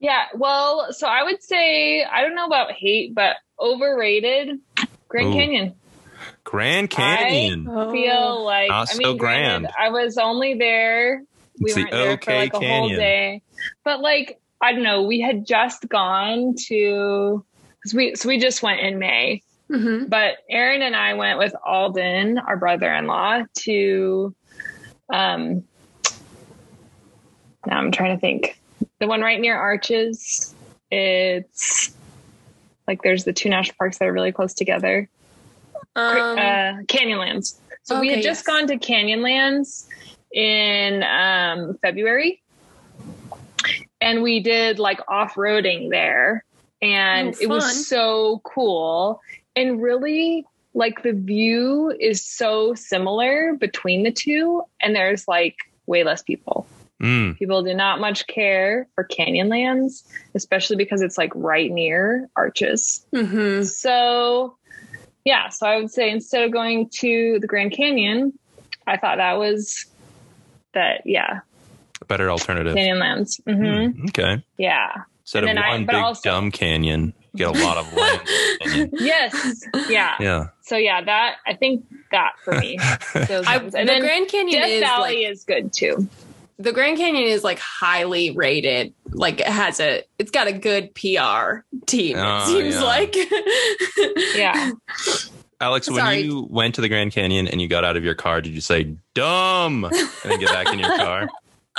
[0.00, 0.24] Yeah.
[0.34, 4.58] Well, so I would say, I don't know about hate, but overrated
[5.08, 5.32] Grand Ooh.
[5.32, 5.74] Canyon.
[6.44, 7.68] Grand Canyon.
[7.70, 7.92] Oh.
[7.92, 9.74] feel like Not I so mean, granted, grand.
[9.78, 11.22] I was only there.
[11.60, 13.42] We It's weren't there OK for like a whole day,
[13.84, 15.02] but like I don't know.
[15.02, 17.44] We had just gone to
[17.78, 20.08] because we so we just went in May, Mhm.
[20.08, 24.34] but Aaron and I went with Alden, our brother-in-law, to
[25.12, 25.64] um.
[27.66, 28.58] Now I'm trying to think.
[29.00, 30.54] The one right near Arches.
[30.90, 31.94] It's
[32.90, 35.08] like there's the two national parks that are really close together
[35.94, 37.56] Um, uh, Canyonlands.
[37.84, 38.42] So we had just yes.
[38.42, 39.86] gone to Canyonlands
[40.32, 42.42] in um, February,
[44.00, 46.44] and we did like off roading there,
[46.82, 49.20] and Oh, it was so cool.
[49.56, 56.04] And really, like the view is so similar between the two, and there's like way
[56.04, 56.66] less people.
[57.00, 57.38] Mm.
[57.38, 60.02] People do not much care for Canyonlands,
[60.34, 63.04] especially because it's like right near Arches.
[63.14, 63.64] mhm.
[63.66, 64.56] So,
[65.24, 68.38] yeah, so I would say instead of going to the Grand Canyon,
[68.86, 69.86] I thought that was
[70.74, 71.40] that, yeah,
[72.00, 72.74] A better alternative.
[72.76, 73.40] Canyonlands.
[73.44, 74.42] hmm Mm, Okay.
[74.58, 74.90] Yeah.
[75.22, 78.90] Instead And of then I- one big also- dumb canyon, get a lot of land.
[79.00, 79.64] Yes.
[79.88, 80.14] Yeah.
[80.20, 80.48] Yeah.
[80.62, 82.78] So, yeah, that, I think that for me.
[83.14, 83.72] Those I, ones.
[83.72, 86.08] the then Grand Canyon Death is Valley like is good too.
[86.60, 88.92] The Grand Canyon is like highly rated.
[89.10, 92.16] Like it has a, it's got a good PR team.
[92.18, 92.82] Oh, it seems yeah.
[92.82, 93.16] like.
[94.36, 94.70] Yeah.
[95.62, 96.20] Alex, when Sorry.
[96.20, 98.62] you went to the Grand Canyon and you got out of your car, did you
[98.62, 99.94] say "dumb" and
[100.24, 101.28] then get back in your car?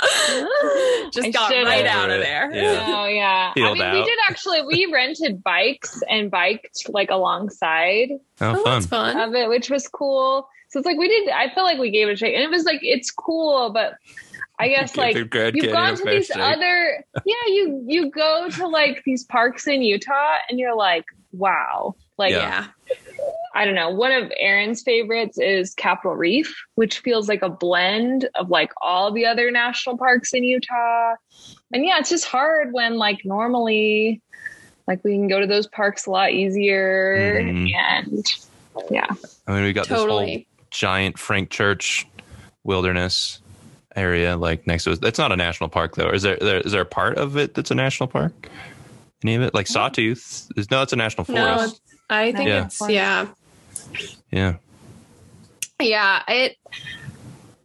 [1.12, 2.50] Just I got right out of there.
[2.52, 2.86] Yeah.
[2.88, 3.50] Oh yeah.
[3.50, 4.62] I Peeled mean, we did actually.
[4.62, 8.10] We rented bikes and biked like alongside
[8.40, 8.64] Oh, Oh, fun.
[8.64, 9.20] that's fun.
[9.20, 10.48] of it, which was cool.
[10.68, 11.28] So it's like we did.
[11.28, 13.94] I feel like we gave it a shake, and it was like it's cool, but
[14.58, 16.36] I guess like you've gone to these shake.
[16.38, 17.04] other.
[17.24, 22.32] Yeah, you you go to like these parks in Utah, and you're like, wow, like
[22.32, 22.66] Yeah.
[23.54, 23.90] I don't know.
[23.90, 29.12] One of Aaron's favorites is Capitol Reef, which feels like a blend of like all
[29.12, 31.16] the other national parks in Utah.
[31.72, 34.22] And yeah, it's just hard when like normally
[34.88, 37.74] like we can go to those parks a lot easier Mhm.
[37.74, 38.24] and
[38.90, 39.06] yeah.
[39.46, 40.38] I mean, we got this whole
[40.70, 42.06] giant Frank Church
[42.64, 43.41] wilderness
[43.96, 45.00] area like next to it.
[45.00, 46.10] That's not a national park though.
[46.10, 48.48] Is there, there is there a part of it that's a national park?
[49.24, 49.54] Any of it?
[49.54, 50.48] Like Sawtooth?
[50.56, 51.80] Is no, it's a national No, forest.
[52.10, 52.64] I think Yeah.
[52.66, 53.26] it's yeah.
[54.30, 54.54] yeah.
[55.80, 56.56] Yeah, it,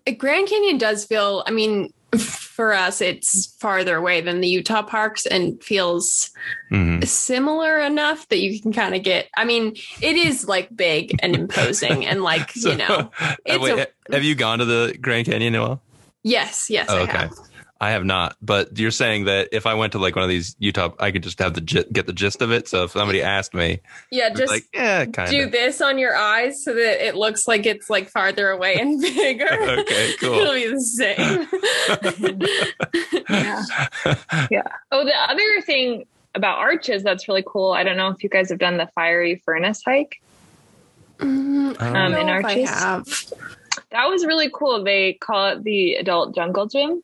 [0.06, 1.44] it Grand Canyon does feel.
[1.46, 6.32] I mean, for us, it's farther away than the Utah parks and feels
[6.72, 7.06] Mhm.
[7.06, 9.28] similar enough that you can kind of get.
[9.38, 13.12] I mean, it is like big and imposing, and like So- you know,
[13.46, 15.82] it's Wait, a- have you gone to the Grand Canyon, Noel?
[16.24, 17.12] Yes, yes, Oh, I okay.
[17.18, 17.32] have.
[17.80, 20.56] I have not, but you're saying that if I went to like one of these
[20.58, 22.68] Utah, I could just have the get the gist of it.
[22.68, 26.64] So if somebody asked me, Yeah, just like, yeah, kind do this on your eyes
[26.64, 29.46] so that it looks like it's like farther away and bigger.
[29.52, 30.34] Okay, cool.
[30.40, 31.48] It'll be the same.
[33.30, 33.64] Yeah.
[34.50, 34.64] yeah.
[34.92, 37.74] Oh, the other thing about arches that's really cool.
[37.74, 40.20] I don't know if you guys have done the fiery furnace hike.
[41.20, 42.70] Mm, I Um, don't in know if I Arches?
[43.92, 44.00] Have.
[44.00, 44.84] That was really cool.
[44.84, 47.02] They call it the adult jungle gym.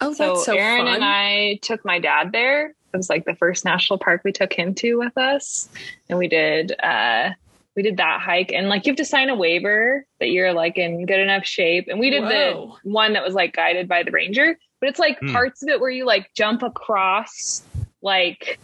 [0.00, 0.94] Oh, that's So, that's so Aaron fun.
[0.96, 2.74] and I took my dad there.
[2.92, 5.68] It was like the first national park we took him to with us,
[6.08, 7.30] and we did uh
[7.74, 8.52] we did that hike.
[8.52, 11.86] And like you have to sign a waiver that you're like in good enough shape.
[11.88, 12.76] And we did Whoa.
[12.84, 15.32] the one that was like guided by the ranger, but it's like Hmm.
[15.32, 17.62] parts of it where you like jump across,
[18.00, 18.60] like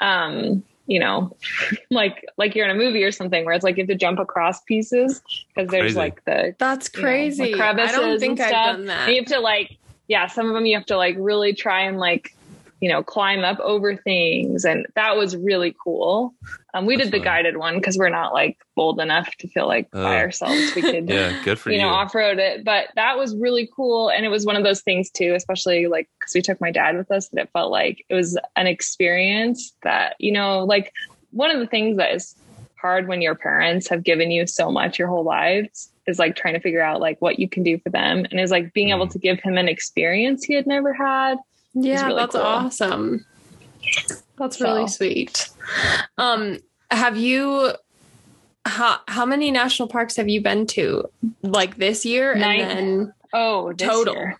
[0.00, 1.34] um you know,
[1.90, 4.18] like like you're in a movie or something where it's like you have to jump
[4.18, 5.22] across pieces
[5.54, 5.98] because there's Crazy.
[5.98, 7.54] like the That's you know, crazy.
[7.54, 9.06] I don't think I've done that.
[9.06, 9.78] And you have to like,
[10.08, 12.34] yeah, some of them you have to like really try and like,
[12.80, 16.34] you know, climb up over things, and that was really cool.
[16.72, 17.24] Um, we That's did the fun.
[17.24, 20.82] guided one because we're not like bold enough to feel like by Uh, ourselves we
[20.82, 21.08] could.
[21.08, 21.82] Yeah, good for you you.
[21.82, 24.80] know, off road it, but that was really cool, and it was one of those
[24.82, 28.04] things too, especially like because we took my dad with us, that it felt like
[28.08, 30.92] it was an experience that you know, like
[31.30, 32.34] one of the things that is
[32.80, 36.54] hard when your parents have given you so much your whole lives is like trying
[36.54, 39.06] to figure out like what you can do for them and is like being able
[39.06, 39.12] Mm.
[39.12, 41.36] to give him an experience he had never had
[41.74, 42.42] yeah, really that's cool.
[42.42, 43.26] awesome.
[44.38, 45.48] That's So- really sweet.
[46.18, 46.58] Um,
[46.90, 47.72] have you?
[48.66, 51.08] How how many national parks have you been to?
[51.42, 52.60] Like this year, Nine.
[52.60, 54.36] and then oh this total, year.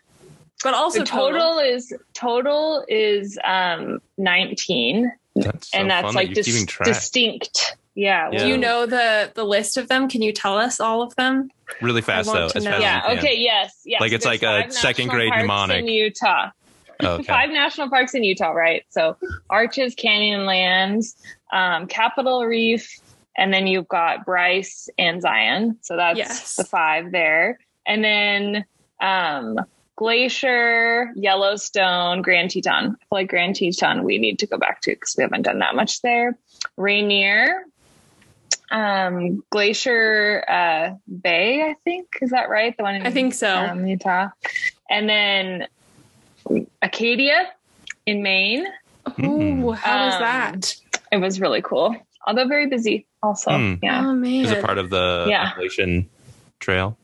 [0.62, 6.34] but also the total is total is um 19 That's so and that's fun like
[6.34, 8.38] that dis- distinct yeah, Yeah.
[8.40, 10.06] Do you know the the list of them?
[10.08, 11.50] Can you tell us all of them?
[11.80, 12.44] really fast though.
[12.46, 15.78] As fast yeah as okay yes yes Like it's There's like a second grade mnemonic.
[15.78, 16.50] in utah
[17.04, 17.22] okay.
[17.24, 18.84] five national parks in Utah, right?
[18.90, 19.16] So
[19.48, 21.14] Arches, Canyonlands,
[21.52, 22.98] um, Capitol Reef,
[23.36, 25.78] and then you've got Bryce and Zion.
[25.82, 26.56] So that's Yes.
[26.56, 27.58] the five there.
[27.86, 28.64] And then
[29.00, 29.58] um,
[29.96, 32.84] Glacier, Yellowstone, Grand Teton.
[32.84, 35.58] I feel like Grand Teton we need to go back to because we haven't done
[35.60, 36.36] that much there.
[36.76, 37.64] Rainier,
[38.70, 40.90] um, Glacier uh,
[41.22, 42.08] Bay, I think.
[42.22, 42.76] Is that right?
[42.76, 43.54] The one in I think so.
[43.54, 44.28] um, Utah.
[44.88, 45.66] And then
[46.82, 47.52] Acadia
[48.06, 48.66] in Maine.
[49.22, 50.74] Ooh, how was Um, that?
[51.12, 51.96] It was really cool,
[52.26, 53.50] although very busy also.
[53.56, 53.74] Hmm.
[53.82, 54.06] Yeah.
[54.06, 55.46] Oh man, Is it part of the Yeah.
[55.46, 56.08] Appalachian
[56.60, 56.96] Trail?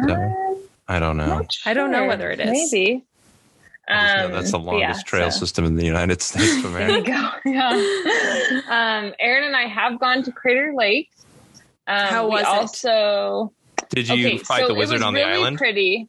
[0.00, 0.58] Is that?
[0.88, 1.26] I don't know.
[1.26, 2.50] Not I don't know whether it is.
[2.72, 3.04] Maybe.
[3.88, 6.22] I just know Um, that's the but yeah, longest trail so- system in the United
[6.28, 7.40] States of There you America.
[7.44, 7.50] go.
[7.50, 8.60] Yeah.
[8.68, 11.10] um, Aaron and I have gone to Crater Lake.
[11.88, 12.46] Um, How we was it?
[12.46, 13.52] Also,
[13.90, 15.58] Did you fight the it wizard was on the really island?
[15.58, 16.08] Pretty.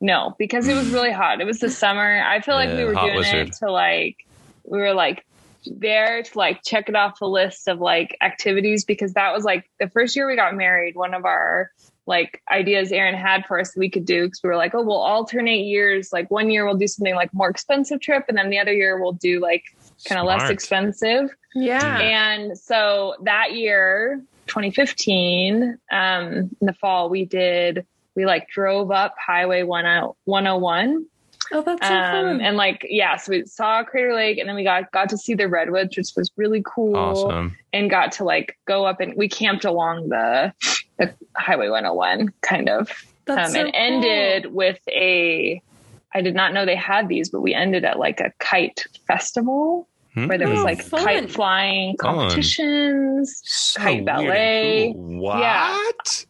[0.00, 1.40] No, because it was really hot.
[1.40, 2.22] It was the summer.
[2.22, 3.48] I feel like we were doing wizard.
[3.48, 4.16] it to like
[4.64, 5.26] we were like
[5.66, 9.70] there to like check it off the list of like activities because that was like
[9.78, 10.96] the first year we got married.
[10.96, 11.70] One of our
[12.06, 14.96] like ideas Aaron had for us we could do because we were like, oh, we'll
[14.96, 16.12] alternate years.
[16.12, 19.00] Like one year we'll do something like more expensive trip, and then the other year
[19.00, 19.64] we'll do like
[20.06, 21.30] kind of less expensive.
[21.54, 21.98] yeah.
[21.98, 27.86] And so that year, 2015, um, in the fall, we did,
[28.20, 29.66] we like drove up Highway 10
[30.24, 31.06] 101.
[31.52, 32.40] oh, that's so Um, fun.
[32.42, 35.32] and like, yeah, so we saw Crater Lake and then we got, got to see
[35.34, 37.56] the redwoods, which was really cool Awesome.
[37.72, 40.52] and got to like go up and we camped along the,
[40.98, 42.90] the Highway 101 kind of
[43.24, 45.62] That's um, so and ended with a
[46.12, 49.88] I did not know they had these, but we ended at like a kite festival
[50.14, 50.26] Hmm.
[50.26, 51.04] where there was Oh, like fun.
[51.04, 53.40] kite flying competitions.
[53.44, 54.92] So Kite ballet.
[54.94, 55.20] cool.
[55.20, 55.38] What?
[55.38, 55.78] Yeah.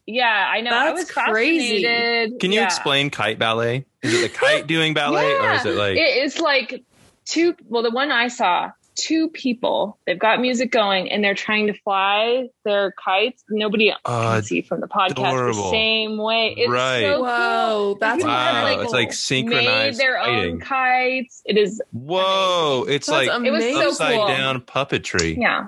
[0.07, 0.71] Yeah, I know.
[0.71, 1.83] I That's was crazy.
[1.85, 2.41] fascinated.
[2.41, 2.67] Can you Yeah.
[2.67, 3.87] explain kite ballet?
[4.03, 6.83] Is it the kite doing ballet or is it like it is like
[7.25, 7.55] two?
[7.69, 8.71] Well, the one I saw,
[9.01, 9.99] two people.
[10.07, 13.43] They've got music going and they're trying to fly their kites.
[13.49, 15.63] Nobody uh, can see from the podcast adorable.
[15.65, 16.55] the same way.
[16.57, 17.01] It's Right.
[17.03, 18.83] so Whoa, that's People have, wow, incredible.
[18.85, 19.67] it's like synchronized.
[19.67, 20.53] made synchronized their fighting.
[20.55, 21.43] own kites.
[21.47, 24.29] It is Whoa, it's That's like It was so upside cool.
[24.29, 25.37] down puppetry.
[25.41, 25.67] Yeah.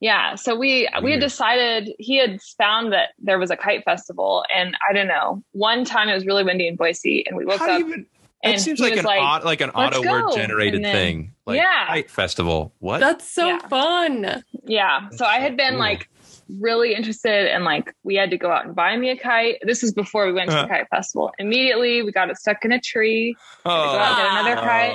[0.00, 0.34] Yeah.
[0.36, 4.76] So we we had decided he had found that there was a kite festival and
[4.88, 5.42] I don't know.
[5.52, 7.86] One time it was really windy in Boise and we woke How do up you
[7.88, 8.06] even
[8.42, 11.32] that and seems like an like, odd, like an auto word generated then- thing.
[11.46, 11.86] Like Yeah.
[11.86, 12.72] kite festival.
[12.78, 13.00] What?
[13.00, 13.58] That's so Yeah.
[13.68, 14.44] fun.
[14.64, 15.08] Yeah.
[15.10, 15.78] So I had been cool.
[15.78, 16.08] like
[16.60, 19.56] really interested and like we had to go out and buy me a kite.
[19.62, 20.68] This was before we went to the Uh.
[20.68, 21.30] kite festival.
[21.38, 23.34] Immediately we got it stuck in a tree.
[23.66, 24.92] Oh, Go out, get another kite.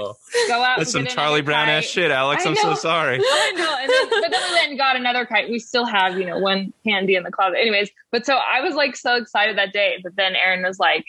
[0.47, 0.77] Go out.
[0.79, 2.45] That's some Charlie another Brown ass shit, Alex.
[2.45, 3.19] I I'm so sorry.
[3.21, 3.77] I know.
[3.81, 5.49] And then, but then we went and got another kite.
[5.49, 7.57] We still have, you know, one handy in the closet.
[7.59, 9.99] Anyways, but so I was like so excited that day.
[10.03, 11.05] But then Aaron was like,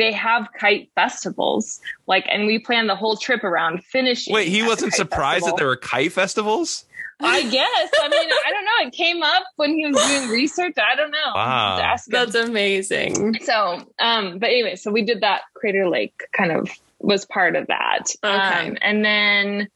[0.00, 1.80] they have kite festivals.
[2.06, 4.34] Like, and we planned the whole trip around finishing.
[4.34, 5.56] Wait, he wasn't surprised festival.
[5.56, 6.84] that there were kite festivals?
[7.22, 7.90] I guess.
[8.02, 8.86] I mean, I don't know.
[8.88, 10.74] It came up when he was doing research.
[10.78, 11.32] I don't know.
[11.34, 11.76] Wow.
[11.76, 12.12] Just ask him.
[12.12, 13.40] That's amazing.
[13.42, 15.42] So, um, but anyway, so we did that.
[15.54, 18.04] Crater Lake kind of was part of that.
[18.24, 18.68] Okay.
[18.68, 19.68] Um, and then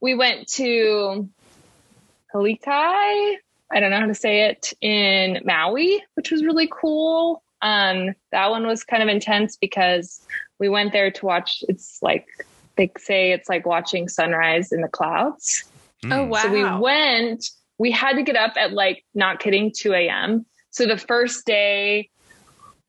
[0.00, 1.28] we went to
[2.34, 3.36] Halikai.
[3.70, 7.42] I don't know how to say it in Maui, which was really cool.
[7.62, 10.22] Um, that one was kind of intense because
[10.58, 11.62] we went there to watch.
[11.68, 12.26] It's like
[12.76, 15.64] they say it's like watching sunrise in the clouds.
[16.10, 16.30] Oh Hmm.
[16.30, 16.42] wow.
[16.42, 17.44] So we went,
[17.78, 20.46] we had to get up at like, not kidding, 2 a.m.
[20.70, 22.10] So the first day,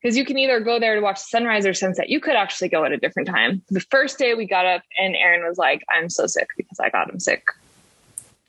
[0.00, 2.84] because you can either go there to watch sunrise or sunset, you could actually go
[2.84, 3.62] at a different time.
[3.68, 6.88] The first day we got up and Aaron was like, I'm so sick because I
[6.90, 7.42] got him sick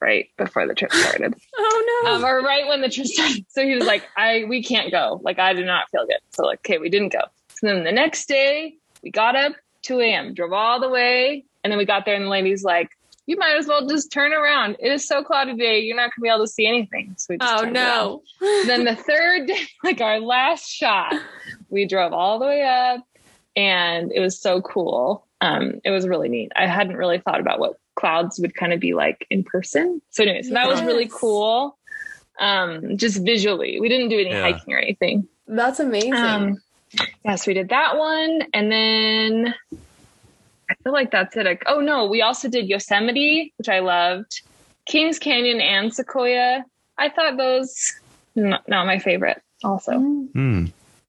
[0.02, 1.36] right before the trip started.
[1.58, 2.12] Oh no.
[2.14, 3.46] um, or right when the trip started.
[3.50, 5.22] So he was like, I, we can't go.
[5.24, 6.18] Like, I do not feel good.
[6.32, 7.22] So like, okay, we didn't go.
[7.50, 11.46] So then the next day we got up 2 a.m., drove all the way.
[11.64, 12.90] And then we got there and the lady's like,
[13.28, 14.78] you might as well just turn around.
[14.80, 15.80] It is so cloudy today.
[15.80, 17.14] You're not going to be able to see anything.
[17.18, 18.24] So we just oh no.
[18.66, 21.14] then the third day, like our last shot,
[21.70, 23.06] we drove all the way up
[23.56, 25.28] and it was so cool.
[25.40, 26.52] Um, it was really neat.
[26.56, 30.02] I hadn't really thought about what clouds would kind of be like in person.
[30.10, 31.78] So anyway, so that was really cool.
[32.40, 34.42] Um, just visually, we didn't do any Yeah.
[34.42, 35.28] hiking or anything.
[35.48, 36.14] That's amazing.
[36.16, 36.62] Um,
[37.26, 38.44] yes, we did that one.
[38.54, 39.54] And then
[40.70, 41.46] I feel like that's it.
[41.46, 44.42] Like, oh no, we also did Yosemite, which I loved,
[44.86, 46.64] Kings Canyon and Sequoia.
[46.98, 47.94] I thought those
[48.36, 50.00] not, not my favorite also.
[50.00, 50.66] Hmm.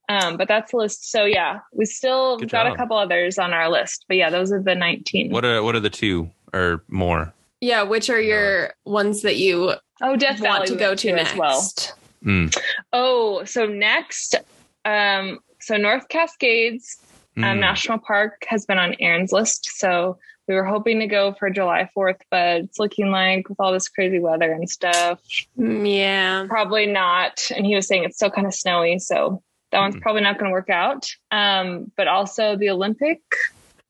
[0.08, 1.10] Um, but that's the list.
[1.10, 2.74] So yeah, we still Good got job.
[2.74, 4.04] a couple others on our list.
[4.08, 5.30] But yeah, those are the 19.
[5.30, 7.32] What are what are the two or more?
[7.60, 11.08] yeah, which are your ones that you oh, Death Valley want to go went to
[11.10, 11.36] as next?
[11.38, 11.70] well.
[12.24, 12.46] Hmm.
[12.92, 14.34] Oh, so next,
[14.84, 16.98] um, so North Cascades
[17.36, 17.60] um, Hmm.
[17.60, 19.70] National Park has been on Aaron's list.
[19.78, 23.72] So we were hoping to go for July 4th, but it's looking like with all
[23.72, 25.20] this crazy weather and stuff,
[25.58, 26.46] Mm, Yeah.
[26.48, 27.48] probably not.
[27.56, 28.98] And he was saying it's still kind of snowy.
[28.98, 29.40] So
[29.70, 30.02] that one's Mhm.
[30.02, 31.08] probably not going to work out.
[31.30, 33.20] Um, but also the Olympic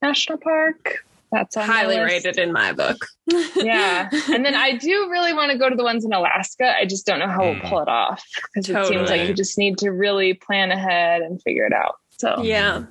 [0.02, 1.04] National Park.
[1.32, 3.06] That's on Highly rated in my book.
[3.56, 4.10] Yeah.
[4.30, 6.74] And then I do really want to go to the ones in Alaska.
[6.76, 8.22] I just don't know how we'll pull it off
[8.52, 11.94] because it seems like you just need to really plan ahead and figure it out.
[12.18, 12.84] So Yeah.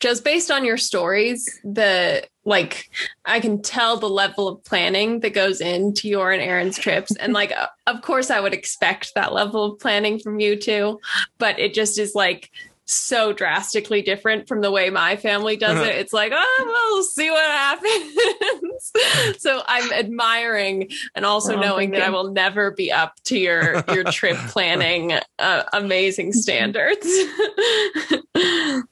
[0.00, 2.90] Just based on your stories, the like
[3.24, 7.14] I can tell the level of planning that goes into your and Aaron's trips.
[7.16, 10.98] And like uh, of course I would expect that level of planning from you too,
[11.38, 12.50] but it just is like
[12.92, 15.94] so drastically different from the way my family does it.
[15.96, 18.92] It's like, oh, well, we'll see what happens.
[19.42, 23.82] so I'm admiring and also Oh, knowing that I will never be up to your
[23.92, 27.06] your trip planning uh, amazing standards.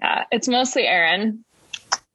[0.00, 1.44] Yeah, it's mostly Aaron.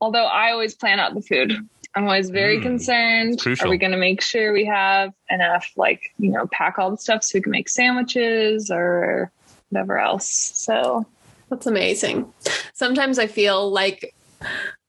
[0.01, 1.53] Although I always plan out the food.
[1.95, 3.39] I'm always very Mm, concerned.
[3.61, 6.97] Are we going to make sure we have enough, like, you know, pack all the
[6.97, 9.31] stuff so we can make sandwiches or
[9.69, 10.27] whatever else?
[10.27, 11.05] So,
[11.49, 12.31] That's amazing.
[12.73, 14.13] Sometimes I feel like,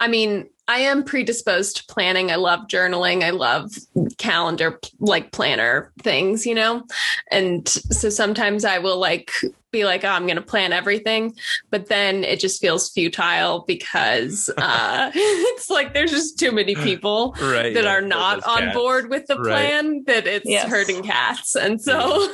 [0.01, 2.31] I mean, I am predisposed to planning.
[2.31, 3.23] I love journaling.
[3.25, 3.73] I love
[4.19, 6.83] calendar, like planner things, you know?
[7.31, 9.33] And so sometimes I will like
[9.73, 11.35] be like, oh, I'm going to plan everything.
[11.71, 17.35] But then it just feels futile because uh, it's like there's just too many people
[17.41, 18.77] right that yeah, are not on cats.
[18.77, 19.45] board with the Right.
[19.73, 20.69] plan that it's Yes.
[20.71, 21.55] hurting cats.
[21.57, 22.29] And so,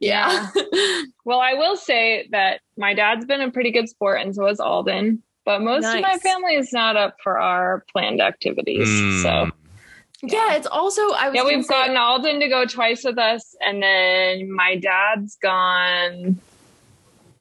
[0.00, 0.48] yeah.
[1.24, 4.58] well, I will say that my dad's been a pretty good sport, and so has
[4.60, 5.22] Alden.
[5.48, 8.86] But most of my family is not up for our planned activities.
[8.86, 9.22] Hmm.
[9.22, 9.50] So,
[10.20, 13.56] Yeah, it's also I was yeah, we've say- gotten Alden to go twice with us,
[13.62, 16.38] and then my dad's gone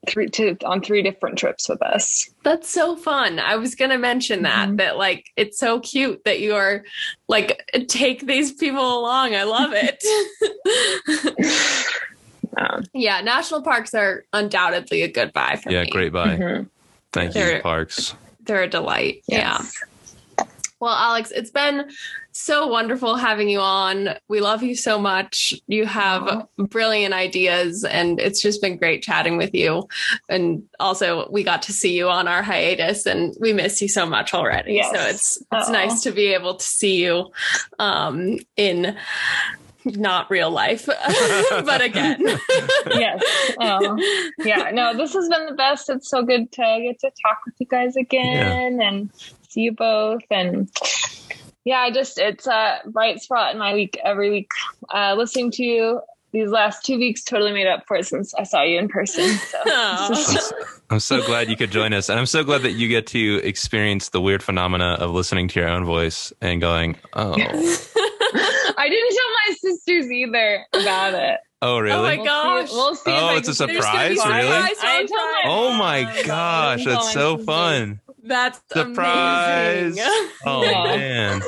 [0.07, 2.29] three to on three different trips with us.
[2.43, 3.39] That's so fun.
[3.39, 4.77] I was going to mention that Mhm.
[4.77, 6.85] that like it's so cute that you are
[7.27, 9.35] like take these people along.
[9.35, 10.01] I love it.
[12.55, 15.89] Um, yeah, national parks are undoubtedly a good buy for Yeah, me.
[15.91, 16.37] great buy.
[16.37, 16.69] mhm.
[17.13, 18.15] Thank They're- you, Parks.
[18.41, 19.23] They're a delight.
[19.27, 19.61] Yeah.
[20.79, 21.89] Well, Alex, it's been
[22.31, 24.09] so wonderful having you on.
[24.29, 25.53] We love you so much.
[25.67, 26.43] You have Aw.
[26.59, 29.87] brilliant ideas, and it's just been great chatting with you.
[30.29, 34.05] And also, we got to see you on our hiatus, and we miss you so
[34.05, 34.75] much already.
[34.75, 34.91] Yes.
[34.93, 35.71] So it's it's Aw.
[35.71, 37.31] nice to be able to see you
[37.79, 38.95] um, in
[39.95, 40.85] not real life,
[41.49, 42.17] but again.
[42.91, 43.23] yes.
[43.59, 43.97] Oh,
[44.39, 44.71] yeah.
[44.73, 45.89] No, this has been the best.
[45.89, 49.09] It's so good to get to talk with you guys again and
[49.49, 50.21] see you both.
[50.29, 50.69] And
[51.63, 54.51] yeah, I just, it's a bright spot in my week every week.
[54.93, 56.01] Uh, listening to you
[56.33, 59.25] these last two weeks totally made up for it since I saw you in person.
[59.49, 60.07] So Aw.
[60.09, 60.53] this is-
[60.89, 63.41] I'm so glad you could join us, and I'm so glad that you get to
[63.43, 67.35] experience the weird phenomena of listening to your own voice and going, "Oh,
[68.77, 71.39] I didn't tell my sisters either about it.
[71.61, 71.95] oh, really?
[71.97, 72.69] Oh my We'll gosh.
[72.69, 73.11] See, we'll see.
[73.11, 74.75] Oh, if it's a can- There's gonna be surprise, really?
[74.75, 75.07] surprise I
[75.45, 76.01] oh my.
[76.03, 77.45] Oh my gosh, that's so sisters.
[77.45, 77.99] fun!
[78.27, 79.93] That's Surprise!
[79.93, 80.31] amazing.
[80.45, 81.41] Oh man,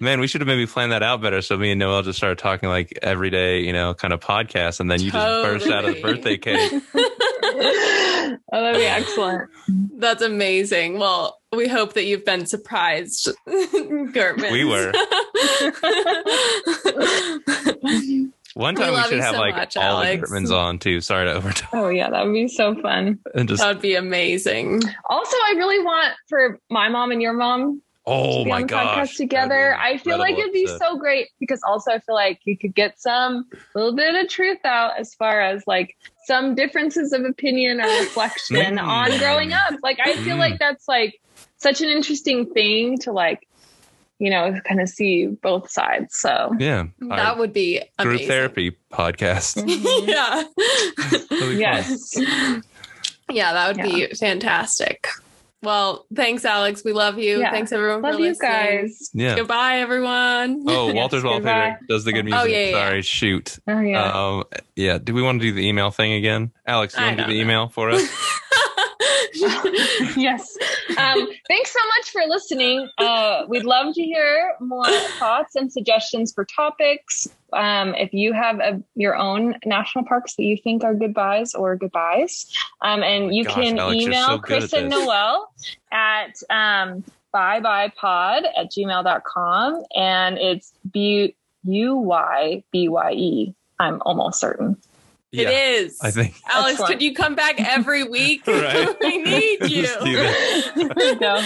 [0.00, 1.40] man, we should have maybe planned that out better.
[1.42, 4.80] So me and Noel just started talking like every day, you know, kind of podcast,
[4.80, 6.72] and then you just burst out of the birthday cake.
[6.94, 9.50] oh, that'd be excellent.
[9.96, 10.98] That's amazing.
[10.98, 13.30] Well, we hope that you've been surprised,
[14.12, 14.52] Gertman.
[14.52, 14.92] We were.
[18.54, 20.10] One time we, love should have so like much, all Alex.
[20.12, 21.00] the Gertmans on too.
[21.00, 23.18] Sorry to overtalk Oh yeah, that would be so fun.
[23.34, 24.82] and just that would be amazing.
[25.08, 29.12] Also, I really want for my mom and your mom oh to be my gosh,
[29.12, 29.76] podcast together.
[29.78, 33.00] I feel like it'd be so great because also I feel like you could get
[33.00, 33.44] some
[33.74, 35.96] little bit of truth out as far as like
[36.26, 38.82] some differences of opinion or reflection Mm.
[38.82, 39.74] on growing up.
[39.82, 40.40] Like I feel Mm.
[40.40, 41.18] like that's like
[41.58, 43.46] such an interesting thing to like,
[44.22, 46.14] you know, kind of see both sides.
[46.16, 46.84] So yeah.
[47.00, 49.64] That Our would be group therapy podcast.
[50.06, 50.44] yeah.
[51.28, 51.58] That'll be fun.
[51.58, 52.14] yes.
[53.28, 55.08] Yeah, that would be fantastic.
[55.60, 56.82] Well, thanks, Alex.
[56.84, 57.40] We love you.
[57.40, 57.50] Yeah.
[57.50, 58.50] Thanks, everyone, Love for you listening.
[58.52, 59.10] guys.
[59.12, 59.34] Yeah.
[59.36, 60.64] Goodbye, everyone.
[60.68, 61.76] Oh, Walter's wallpaper goodbye.
[61.88, 62.40] does the good music.
[62.40, 63.58] Oh, yeah, yeah, Sorry, shoot.
[63.66, 64.12] Oh yeah.
[64.12, 64.44] Um,
[64.76, 64.98] yeah.
[64.98, 66.52] Do we want to do the email thing again?
[66.66, 67.42] Alex, do you I want to do the know.
[67.42, 68.02] email for us?
[70.16, 70.56] yes.
[70.98, 72.88] Um, thanks so much for listening.
[72.98, 74.86] Uh, we'd love to hear more
[75.18, 77.28] thoughts and suggestions for topics.
[77.52, 81.76] Um, if you have a, your own national parks that you think are goodbyes or
[81.76, 82.46] goodbyes,
[82.82, 84.90] um, and you gosh, can Alex, email so Chris and.
[84.90, 85.52] Noel
[85.90, 87.04] at um,
[87.34, 89.84] buybyepod at gmail.com.
[89.94, 93.54] And it's B U Y B Y E.
[93.78, 94.76] I'm almost certain.
[95.32, 95.98] It is.
[96.02, 96.34] I think.
[96.50, 98.42] Alex, could you come back every week?
[98.46, 98.94] Right.
[99.00, 99.82] we need you.
[99.82, 100.92] Just do that.
[100.96, 101.36] There you go.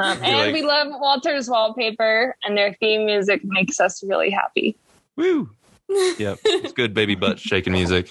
[0.00, 4.76] Um, and like- we love Walter's wallpaper, and their theme music makes us really happy.
[5.16, 5.50] Woo.
[6.18, 6.38] Yep.
[6.44, 8.08] It's good baby butt shaking music.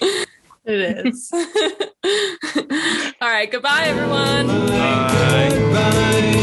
[0.64, 1.30] It is.
[3.20, 3.50] All right.
[3.50, 4.46] Goodbye, everyone.
[4.68, 5.50] Bye.
[5.72, 6.40] Bye.